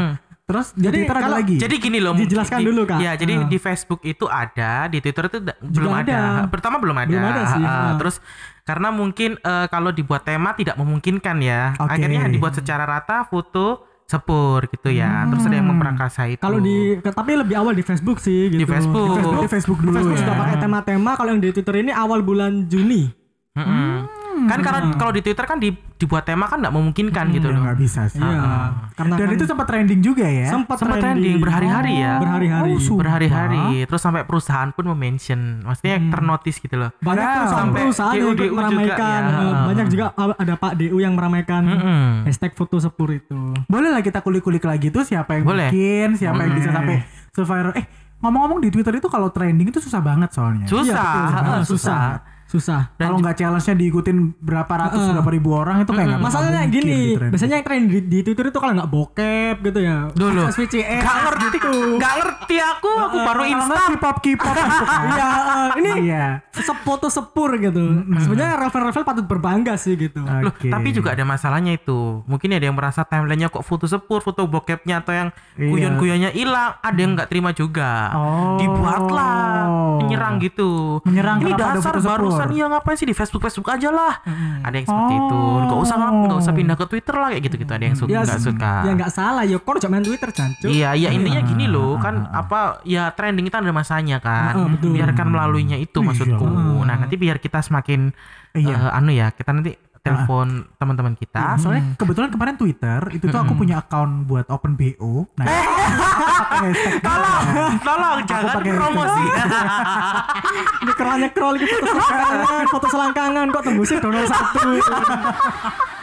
[0.48, 0.56] Hmm.
[0.56, 1.56] Terus Jadi Twitter ada kalau- lagi.
[1.60, 2.16] Jadi gini loh.
[2.16, 2.98] Dijelaskan di- dulu, Kak.
[2.98, 3.44] Ya, jadi Ah.
[3.44, 6.16] di Facebook itu ada, di Twitter itu da- belum ada.
[6.40, 6.48] ada.
[6.48, 7.12] Pertama belum ada.
[7.12, 7.92] Belum ada sih, ah.
[7.94, 8.16] Terus
[8.64, 11.76] karena mungkin eh, kalau dibuat tema tidak memungkinkan ya.
[11.76, 11.92] Oke.
[11.94, 15.28] Akhirnya dibuat secara rata foto sepur gitu ya.
[15.28, 16.40] Terus ada yang memperkasa itu.
[16.40, 18.56] Kalau di tapi lebih awal di Facebook sih gitu.
[18.56, 19.20] Di Facebook.
[19.20, 20.24] Di Facebook dulu Facebook ya.
[20.24, 23.12] sudah pakai tema-tema kalau yang di Twitter ini awal bulan Juni.
[23.52, 24.08] Mm-mm.
[24.46, 27.62] Kan karena kalau di Twitter kan di- dibuat tema kan nggak memungkinkan gitu Ya loh.
[27.66, 28.16] nggak bisa sih.
[28.16, 28.70] Iya.
[28.94, 30.46] Karena Dan kan itu sempat trending juga ya.
[30.46, 32.16] sempat Sempat trending berhari-hari ya.
[32.16, 32.70] Berhari-hari.
[32.72, 32.96] Oh.
[32.96, 33.64] Berhari-hari.
[33.82, 35.60] Terus sampai perusahaan pun memention.
[35.60, 36.94] Maksudnya ternotis gitu loh.
[36.98, 39.20] banyak perusahaan-perusahaan sampai yang ikut DU juga meramaikan.
[39.20, 39.38] ya.
[39.38, 42.06] Eh, Banyak juga ada Pak DU yang meramaikan Mm-mm.
[42.24, 43.40] hashtag foto sepur itu.
[43.66, 45.68] Boleh lah kita kulik-kulik lagi tuh siapa yang Boleh.
[45.68, 47.74] bikin, siapa yang bisa sampai survivor.
[47.74, 47.84] Eh,
[48.18, 50.64] ngomong-ngomong di Twitter itu kalau trending itu susah banget soalnya.
[50.64, 51.26] Susah, Iya, betul.
[51.34, 52.02] heeh, Ah, susah.
[52.48, 52.96] Susah.
[52.96, 56.80] Kalau nggak challenge-nya diikutin berapa ratus berapa ribu orang itu kayak nggak Masalahnya nggak mungkin
[56.80, 57.30] gini, di trending.
[57.30, 59.96] biasanya yang tren di, di Twitter itu kalau nggak bokep gitu ya.
[60.10, 60.42] Dulu.
[60.48, 61.02] SVCS.
[61.04, 61.58] Gak ngerti,
[61.94, 64.66] gak ngerti aku, aku baru nggak K-pop K-pop gitu kan.
[65.08, 65.30] Iya,
[65.76, 66.24] ini Iya.
[66.50, 67.84] sefoto sepur gitu.
[68.18, 70.24] Sebenarnya Ravel-Ravel patut berbangga sih gitu.
[70.24, 72.24] Loh, tapi juga ada masalahnya itu.
[72.24, 75.68] Mungkin ada yang merasa timelinenya kok foto sepur, foto bokepnya atau yang Iya.
[75.68, 78.08] guyon-guyonnya hilang, ada yang nggak terima juga.
[78.10, 78.56] Oh.
[78.56, 79.68] Dibuatlah
[80.00, 81.02] menyerang gitu.
[81.04, 84.14] Menyerang Ini dasar foto barusan iya ngapain sih di Facebook Facebook aja lah.
[84.62, 85.38] Ada yang seperti itu.
[85.38, 85.58] Oh.
[85.66, 87.72] Nggak usah nggak usah pindah ke Twitter lah kayak gitu-gitu.
[87.74, 88.72] Ada yang suka Ya, nggak suka.
[88.86, 90.70] Ya nggak salah, ya kok jangan main Twitter, Cancuk.
[90.70, 94.54] Iya, iya intinya gini loh, kan apa ya trending itu ada masanya kan.
[94.54, 94.90] Heeh, betul.
[94.94, 96.46] Biarkan melaluinya itu maksudku.
[96.86, 98.14] Nah, nanti biar kita semakin
[98.56, 98.74] Iya.
[98.74, 99.76] eh, anu ya, kita nanti
[100.08, 101.44] telepon teman-teman kita.
[101.60, 105.28] Soalnya kebetulan kemarin Twitter itu tuh aku punya account buat open BO.
[105.36, 107.44] Nah, hashtag Tolong,
[107.84, 109.24] tolong jangan pakai promosi.
[110.82, 114.68] Ini kerannya scroll gitu foto selangkangan, foto selangkangan kok tembusnya donor satu.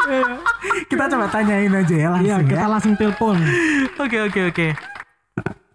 [0.91, 2.48] kita coba tanyain aja ya langsung Iya, ya.
[2.48, 3.38] kita langsung telepon.
[3.98, 4.68] Oke, oke, oke.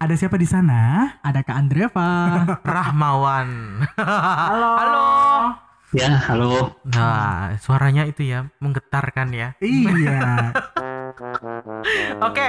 [0.01, 1.13] Ada siapa di sana?
[1.21, 2.09] Ada Kak Andreva.
[2.65, 3.49] Rahmawan.
[4.01, 4.71] Halo.
[4.81, 5.70] Halo.
[5.91, 6.71] Ya, halo.
[6.87, 9.51] Nah, suaranya itu ya menggetarkan ya.
[9.59, 10.55] Iya.
[12.27, 12.47] Oke,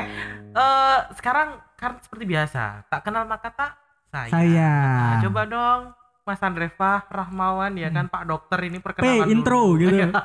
[0.52, 3.74] eh sekarang kan seperti biasa, tak kenal maka tak
[4.08, 4.30] saya.
[4.30, 4.72] Saya.
[5.18, 5.80] Nah, coba dong,
[6.22, 9.90] Mas Andreva Rahmawan ya kan Pak Dokter ini P perkenalan intro dulu.
[9.90, 10.06] gitu.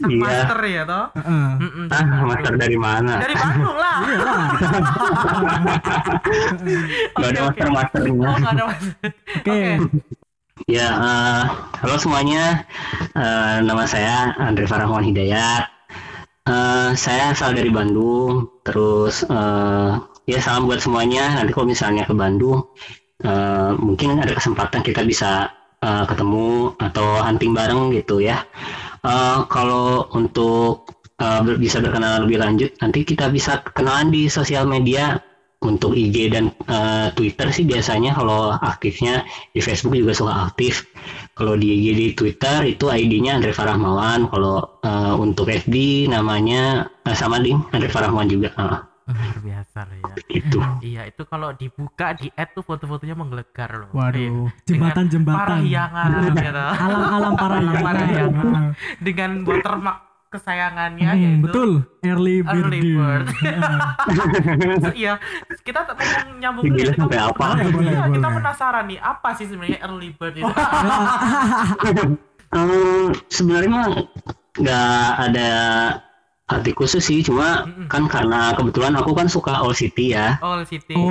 [0.00, 0.16] Sang Iya.
[0.18, 1.06] master ya toh.
[1.12, 1.48] Heeh.
[1.60, 3.20] Mm-mm, Ah, master dari mana?
[3.20, 3.96] dari Bandung lah.
[4.00, 4.44] Iya lah.
[7.20, 7.40] Gak ada.
[7.44, 8.82] Oh, ada mas.
[9.36, 9.60] Oke.
[10.68, 11.42] Ya, eh,
[11.80, 12.68] halo semuanya.
[13.16, 15.64] Eh, nama saya Andre Farahwan Hidayat.
[16.46, 18.60] Eh, saya asal dari Bandung.
[18.66, 19.90] Terus eh,
[20.28, 21.40] ya salam buat semuanya.
[21.40, 22.68] Nanti kalau misalnya ke Bandung,
[23.24, 25.48] eh, mungkin ada kesempatan kita bisa
[25.82, 28.44] eh, ketemu atau hunting bareng gitu ya.
[29.02, 35.16] Eh, kalau untuk ber- bisa berkenalan lebih lanjut, nanti kita bisa kenalan di sosial media
[35.62, 40.86] untuk IG dan eh, Twitter sih biasanya kalau aktifnya di Facebook juga suka aktif.
[41.32, 44.28] Kalau di IG di Twitter itu ID-nya Andre Farahmawan.
[44.28, 45.72] Kalau eh, untuk FB
[46.06, 48.52] namanya eh, sama ding Andre Farahmawan juga.
[48.54, 50.14] Ah, Luar biasa ya.
[50.30, 50.58] itu.
[50.80, 53.90] Iya itu kalau dibuka di add tuh foto-fotonya menggelegar loh.
[53.92, 54.62] Waduh, Iya.
[54.62, 55.38] jembatan-jembatan.
[55.42, 56.08] Parahyangan.
[56.86, 58.46] Alam-alam para Alam parahyangan.
[58.46, 58.66] yang.
[59.02, 59.98] Dengan watermark
[60.32, 61.70] kesayangannya Hmm, yaitu betul.
[62.02, 63.26] Early Early bird.
[63.26, 63.26] bird.
[64.96, 65.20] Iya,
[65.62, 67.46] kita tak ngomong nyambung dulu, kita- sampai apa?
[67.54, 68.36] Iya, Boleh, kita boleh.
[68.40, 70.52] penasaran nih apa sih sebenarnya early bird itu?
[72.52, 74.04] Eh, sebenarnya
[74.54, 74.92] nggak
[75.22, 75.50] ada
[76.52, 77.86] arti khusus sih, cuma Mm-mm.
[77.88, 80.36] kan karena kebetulan aku kan suka All City ya.
[80.40, 80.94] All City.
[80.94, 81.08] Oh,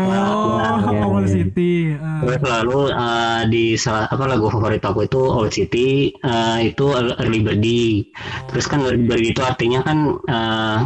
[0.92, 1.32] Iya, Owl iya.
[1.32, 1.72] City.
[1.96, 2.20] Eh.
[2.22, 7.40] Terus lalu eh, di salah apa lagu favorit aku itu Old City eh, itu Early
[7.42, 8.12] Birdie.
[8.50, 10.78] Terus kan Early Birdie itu artinya kan eh,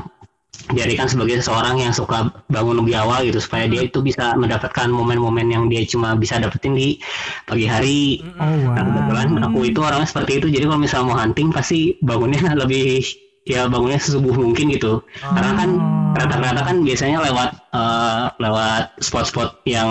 [0.66, 5.46] dijadikan sebagai seseorang yang suka bangun lebih awal gitu supaya dia itu bisa mendapatkan momen-momen
[5.54, 6.98] yang dia cuma bisa dapetin di
[7.46, 8.26] pagi hari.
[8.42, 9.46] Oh, Nah, kebetulan wow.
[9.52, 10.48] aku itu orangnya seperti itu.
[10.50, 13.04] Jadi kalau misalnya mau hunting pasti bangunnya lebih
[13.46, 15.06] ya bangunnya sesubuh mungkin gitu.
[15.22, 15.70] Karena kan
[16.18, 19.90] rata-rata kan biasanya lewat eh, lewat spot-spot yang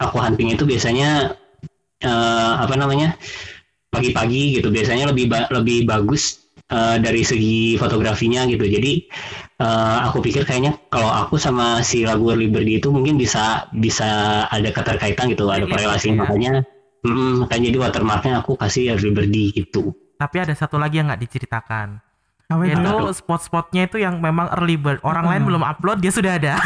[0.00, 1.36] aku hunting itu biasanya
[2.02, 3.14] eh, apa namanya
[3.92, 4.68] pagi-pagi gitu.
[4.72, 8.64] Biasanya lebih ba- lebih bagus eh, dari segi fotografinya gitu.
[8.64, 8.92] Jadi
[9.60, 14.70] eh, aku pikir kayaknya kalau aku sama si lagu Bird itu mungkin bisa bisa ada
[14.72, 16.16] keterkaitan gitu, ada Relate korelasi ya.
[16.16, 16.52] makanya
[17.06, 19.94] Mm, makanya jadi watermarknya aku kasih birdie gitu.
[20.18, 22.07] Tapi ada satu lagi yang nggak diceritakan.
[22.48, 22.80] Apa itu?
[22.80, 25.04] Yaitu spot-spotnya itu yang memang early bird.
[25.04, 26.56] Orang lain belum upload, dia sudah ada.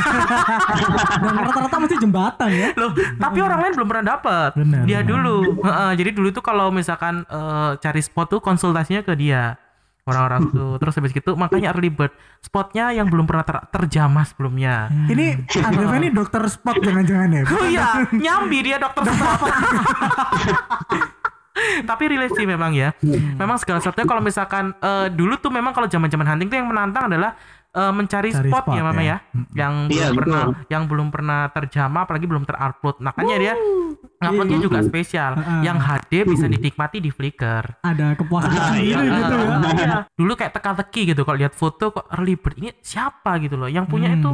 [1.26, 2.70] Dan rata-rata mesti jembatan ya.
[2.78, 4.54] Loh, tapi orang lain belum pernah dapat.
[4.54, 5.10] Benar, Dia benar.
[5.10, 5.36] dulu.
[5.58, 9.58] Heeh, jadi dulu tuh kalau misalkan eh, cari spot tuh konsultasinya ke dia.
[10.02, 12.10] Orang-orang tuh terus habis gitu makanya early bird
[12.42, 14.90] spotnya yang belum pernah ter- terjamah sebelumnya.
[14.90, 17.42] Ini Andreva ini dokter spot jangan-jangan ya?
[17.46, 19.38] Oh iya, nyambi dia dokter spot.
[21.90, 22.96] Tapi relate sih memang ya.
[23.36, 27.12] Memang segala sesuatunya kalau misalkan eh, dulu tuh memang kalau zaman-zaman hunting tuh yang menantang
[27.12, 27.36] adalah
[27.72, 29.06] eh, mencari Cari spot, spot ya Mama ya.
[29.06, 29.16] ya.
[29.54, 30.64] Yang Iya, belum pernah betul.
[30.68, 32.96] yang belum pernah terjamah apalagi belum terupload.
[32.98, 33.54] Makanya dia
[34.18, 35.32] uploadnya juga spesial.
[35.60, 37.64] Yang HD bisa dinikmati di Flickr.
[37.80, 39.18] Ada kepuasan Ah, sendiri iya.
[39.18, 39.46] gitu ya.
[39.48, 39.96] Ah, iya.
[40.12, 43.66] Dulu kayak teka-teki gitu kalau lihat foto kok early bird ini siapa gitu loh.
[43.66, 44.28] Yang punya itu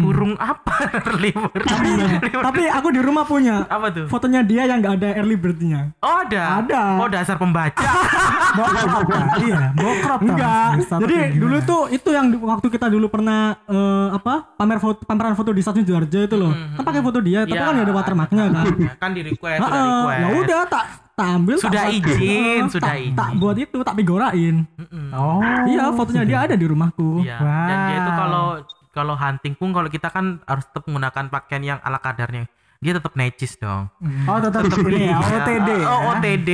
[0.00, 0.74] burung apa
[1.04, 1.64] early bird.
[1.64, 2.42] Early bird.
[2.42, 4.06] Tapi aku di rumah punya apa tuh?
[4.08, 5.92] fotonya dia yang nggak ada early bird-nya.
[5.98, 6.60] Oh ada.
[6.60, 6.82] Ada.
[6.96, 7.78] Oh dasar pembaca.
[8.58, 9.06] Bokrop.
[9.38, 10.20] Iya, bokrop.
[10.20, 10.68] Enggak.
[10.98, 15.34] Jadi dulu tuh itu yang di- waktu kita dulu pernah eh, apa pamer foto pameran
[15.34, 16.54] foto di stasiun Sidoarjo itu loh.
[16.54, 17.66] Kan pakai foto dia, tapi Iya.
[17.66, 18.64] kan nggak ada watermarknya kan.
[18.94, 20.20] kan di request, sudah request.
[20.20, 23.14] ya udah tak tak ambil tak Sudah buat- izin, Heeh, sudah tak, izin.
[23.16, 25.06] tak buat itu tak pigorain Mm-mm.
[25.10, 25.42] Oh.
[25.66, 27.38] iya fotonya dia ada di rumahku Iya.
[27.42, 28.18] Dan dia itu Wow.
[28.20, 28.46] kalau
[28.88, 32.46] kalau hunting pun kalau kita kan harus tetap menggunakan pakaian yang ala kadarnya.
[32.78, 33.90] Dia tetap necis dong.
[34.30, 35.70] Oh, tetap ini ya, OTD.
[35.82, 35.86] ya.
[35.90, 36.50] Oh, OTD.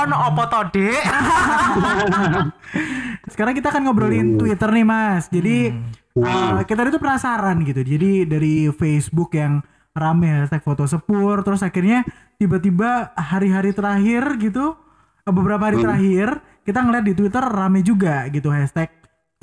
[0.00, 0.96] Oh, no opo to, Dek?
[3.32, 5.28] Sekarang kita akan ngobrolin Twitter nih, Mas.
[5.28, 5.76] Jadi
[6.16, 7.84] eh, kita itu penasaran gitu.
[7.84, 9.60] Jadi dari Facebook yang
[9.92, 12.00] rame hashtag foto sepur, terus akhirnya
[12.40, 14.72] tiba-tiba hari-hari terakhir gitu,
[15.28, 18.88] eh, beberapa hari terakhir kita ngeliat di Twitter rame juga gitu hashtag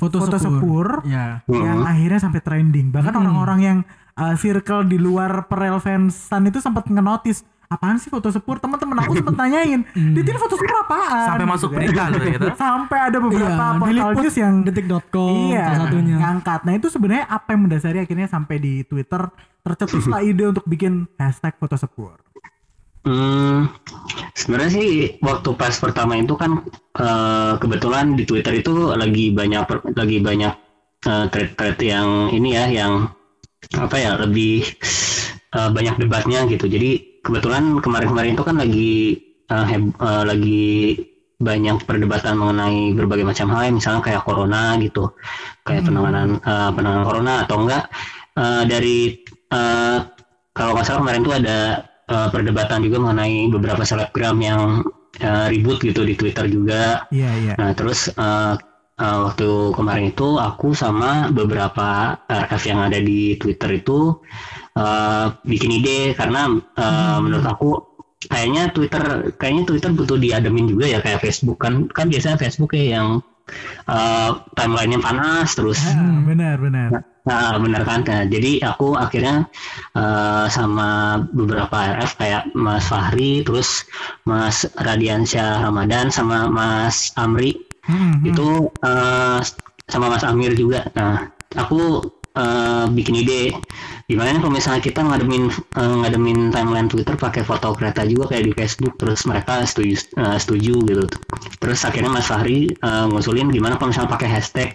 [0.00, 2.88] foto, sepur, ya yang akhirnya sampai trending.
[2.88, 3.78] Bahkan orang-orang yang
[4.16, 8.58] uh, circle di luar perel fansan itu sempat ngenotis apaan sih foto sepur?
[8.58, 11.26] Teman-teman aku sempat nanyain di ini foto sepur apaan?
[11.30, 11.76] Sampai masuk kan.
[11.78, 12.46] berita loh gitu.
[12.58, 16.16] sampai ada beberapa Iya, portal news yang detik.com iya salah satunya.
[16.18, 16.60] ngangkat.
[16.66, 19.22] Nah itu sebenarnya apa yang mendasari akhirnya sampai di Twitter
[19.60, 22.18] tercetuslah ide untuk bikin hashtag foto sepur?
[23.00, 23.72] Hmm,
[24.36, 24.90] sebenarnya sih
[25.24, 26.60] waktu pas pertama itu kan
[27.00, 30.52] eh, kebetulan di Twitter itu lagi banyak lagi banyak
[31.06, 33.08] eh, thread-thread yang ini ya yang
[33.76, 34.64] apa ya lebih
[35.56, 36.66] eh, banyak debatnya gitu.
[36.66, 38.92] Jadi kebetulan kemarin-kemarin itu kan lagi
[39.50, 40.64] eh, heb- eh, lagi
[41.40, 45.08] banyak perdebatan mengenai berbagai macam hal ya, misalnya kayak corona gitu,
[45.64, 47.84] kayak penanganan eh, penanganan corona atau enggak.
[48.36, 48.98] Eh, dari
[49.52, 49.98] eh,
[50.52, 51.58] kalau nggak salah kemarin tuh ada
[52.08, 54.84] eh, perdebatan juga mengenai beberapa selebgram yang
[55.20, 57.08] eh, ribut gitu di Twitter juga.
[57.12, 57.54] iya iya.
[57.56, 58.54] Nah terus eh,
[59.00, 64.20] eh, waktu kemarin itu aku sama beberapa RF yang ada di Twitter itu
[64.76, 67.70] eh, bikin ide karena eh, menurut aku
[68.20, 73.00] kayaknya Twitter kayaknya Twitter butuh diademin juga ya kayak Facebook kan kan biasanya Facebook kayak
[73.00, 73.08] yang
[73.88, 75.80] eh, timelinenya panas terus.
[75.88, 78.00] Ah, benar benar Nah, benar kan?
[78.00, 79.44] Nah, jadi aku akhirnya
[79.92, 83.84] eh, sama beberapa RF kayak Mas Fahri, terus
[84.24, 88.48] Mas Radiansyah Ramadan, sama Mas Amri, Hmm, itu
[88.86, 89.40] eh,
[89.90, 90.86] sama Mas Amir juga.
[90.94, 91.26] Nah,
[91.58, 92.06] aku
[92.38, 93.42] eh, bikin ide
[94.10, 98.52] gimana kalau misalnya kita ngademin eh, ngademin timeline Twitter pakai foto kereta juga kayak di
[98.54, 101.04] Facebook, terus mereka setuju eh, setuju gitu.
[101.58, 104.70] Terus akhirnya Mas Fahri eh, ngusulin gimana kalau misalnya pakai hashtag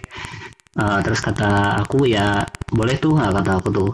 [0.76, 3.90] Uh, terus kata aku ya boleh tuh nah, kata aku tuh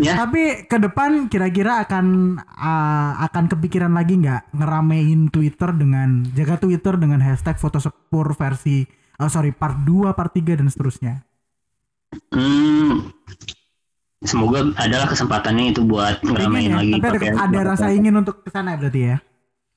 [0.00, 6.58] ya Tapi ke depan kira-kira akan uh, akan kepikiran lagi nggak ngeramein Twitter dengan jaga
[6.58, 8.82] Twitter dengan hashtag foto sepur versi
[9.20, 11.14] oh sorry part 2, part 3 dan seterusnya.
[12.30, 13.10] hmm,
[14.22, 18.50] semoga adalah kesempatannya itu buat ngeramein ya, lagi tapi ada, ada rasa ingin untuk ke
[18.54, 19.16] sana berarti ya.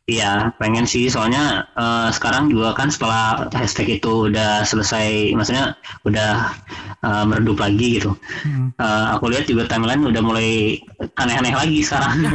[0.07, 5.75] Iya pengen sih soalnya uh, sekarang juga kan setelah hashtag itu udah selesai maksudnya
[6.07, 6.55] udah
[7.03, 8.15] uh, meredup lagi gitu
[8.47, 8.69] Hmm.
[8.79, 10.77] Uh, aku lihat juga timeline udah mulai
[11.19, 12.23] aneh-aneh lagi sekarang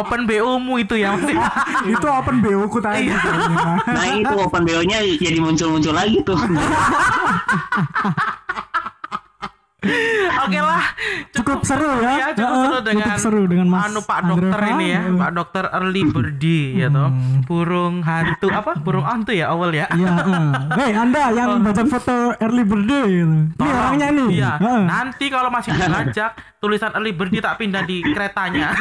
[0.00, 1.16] Open BO mu itu ya.
[1.94, 3.10] Itu open BO ku tadi.
[3.10, 3.80] kayaknya.
[3.88, 6.36] nah itu open BO nya jadi muncul-muncul lagi tuh
[10.44, 10.84] Oke lah,
[11.32, 14.72] cukup seru ya, ya cukup seru dengan cukup seru dengan Mas anu Pak Dokter Andreva.
[14.76, 17.10] ini ya, Pak Dokter Early Birdie ya toh.
[17.44, 18.72] Burung hantu apa?
[18.80, 19.86] Burung hantu ya awal ya.
[19.92, 20.48] Iya, heeh.
[20.74, 23.36] Hei, Anda yang baca foto early birthday gitu.
[23.60, 24.28] Ini orangnya nih.
[24.32, 24.52] Iya.
[24.60, 24.82] Heeh.
[24.88, 26.30] Nanti kalau masih dilacak
[26.64, 28.72] tulisan early birdie tak pindah di keretanya.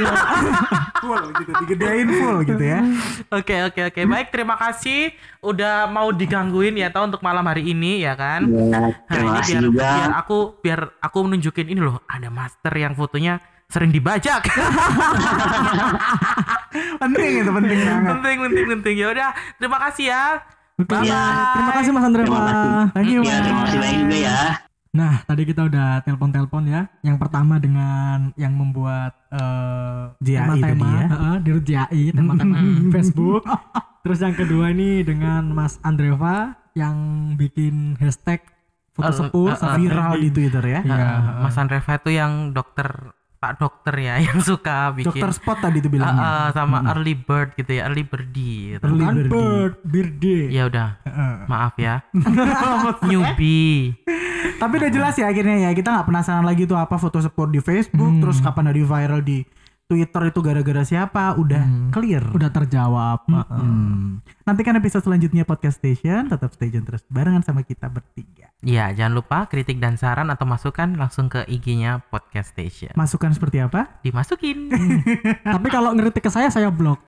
[1.04, 2.80] full gitu, digedein full gitu ya.
[3.28, 4.00] Oke oke oke.
[4.08, 5.12] Baik terima kasih
[5.44, 8.48] udah mau digangguin ya toh untuk malam hari ini ya kan.
[8.48, 12.72] Ya, terima ini kasih biar juga biar aku biar aku menunjukin ini loh ada master
[12.72, 14.48] yang fotonya sering dibajak.
[17.04, 18.10] penting itu penting banget.
[18.16, 18.96] penting penting penting.
[18.96, 19.30] Ya udah,
[19.60, 20.24] terima kasih ya.
[20.78, 20.90] Oke.
[20.90, 21.10] Bye.
[21.10, 21.22] Ya.
[21.58, 22.28] Terima kasih Mas Andreva.
[22.30, 22.70] Terima kasih.
[22.94, 23.86] Thank you, Ya, terima kasih Mas.
[23.86, 24.38] banyak juga ya.
[24.94, 26.86] Nah, tadi kita udah telepon-telepon ya.
[27.02, 31.08] Yang pertama dengan yang membuat eh, JAI tema-tema, ya.
[31.10, 32.56] heeh, Dirut JAI, tema-tema
[32.94, 33.42] Facebook.
[34.06, 36.98] Terus yang kedua ini dengan Mas Andreva yang
[37.42, 38.46] bikin hashtag
[38.94, 40.30] foto Eh, sepuh eh, sama Viral di.
[40.30, 40.80] Twitter ya.
[40.86, 40.94] Iya.
[40.94, 45.78] Uh, Mas Andreva itu yang dokter Pak dokter ya yang suka bikin Dokter Spot tadi
[45.78, 46.24] itu Uh, bilangnya.
[46.24, 48.84] uh, sama early bird gitu ya, early birdie gitu.
[48.84, 49.30] Early Bukan birdie.
[49.30, 50.44] bird, birthday.
[50.48, 51.36] Ya udah, Heeh.
[51.46, 51.96] maaf ya.
[53.04, 54.00] Newbie.
[54.56, 57.60] Tapi udah jelas ya akhirnya ya kita nggak penasaran lagi tuh apa foto support di
[57.60, 59.44] Facebook, terus kapan dari viral di
[59.88, 62.24] Twitter itu gara-gara siapa, udah clear.
[62.32, 63.28] Udah terjawab.
[63.28, 63.60] Heeh.
[63.60, 64.24] Hmm.
[64.48, 68.54] Nantikan episode selanjutnya podcast station, tetap stay tune terus barengan sama kita bertiga.
[68.64, 72.96] Ya, jangan lupa kritik dan saran atau masukan langsung ke IG-nya Podcast Station.
[72.96, 74.00] Masukan seperti apa?
[74.08, 74.72] Dimasukin.
[75.56, 76.96] Tapi kalau ngeritik ke saya, saya blok.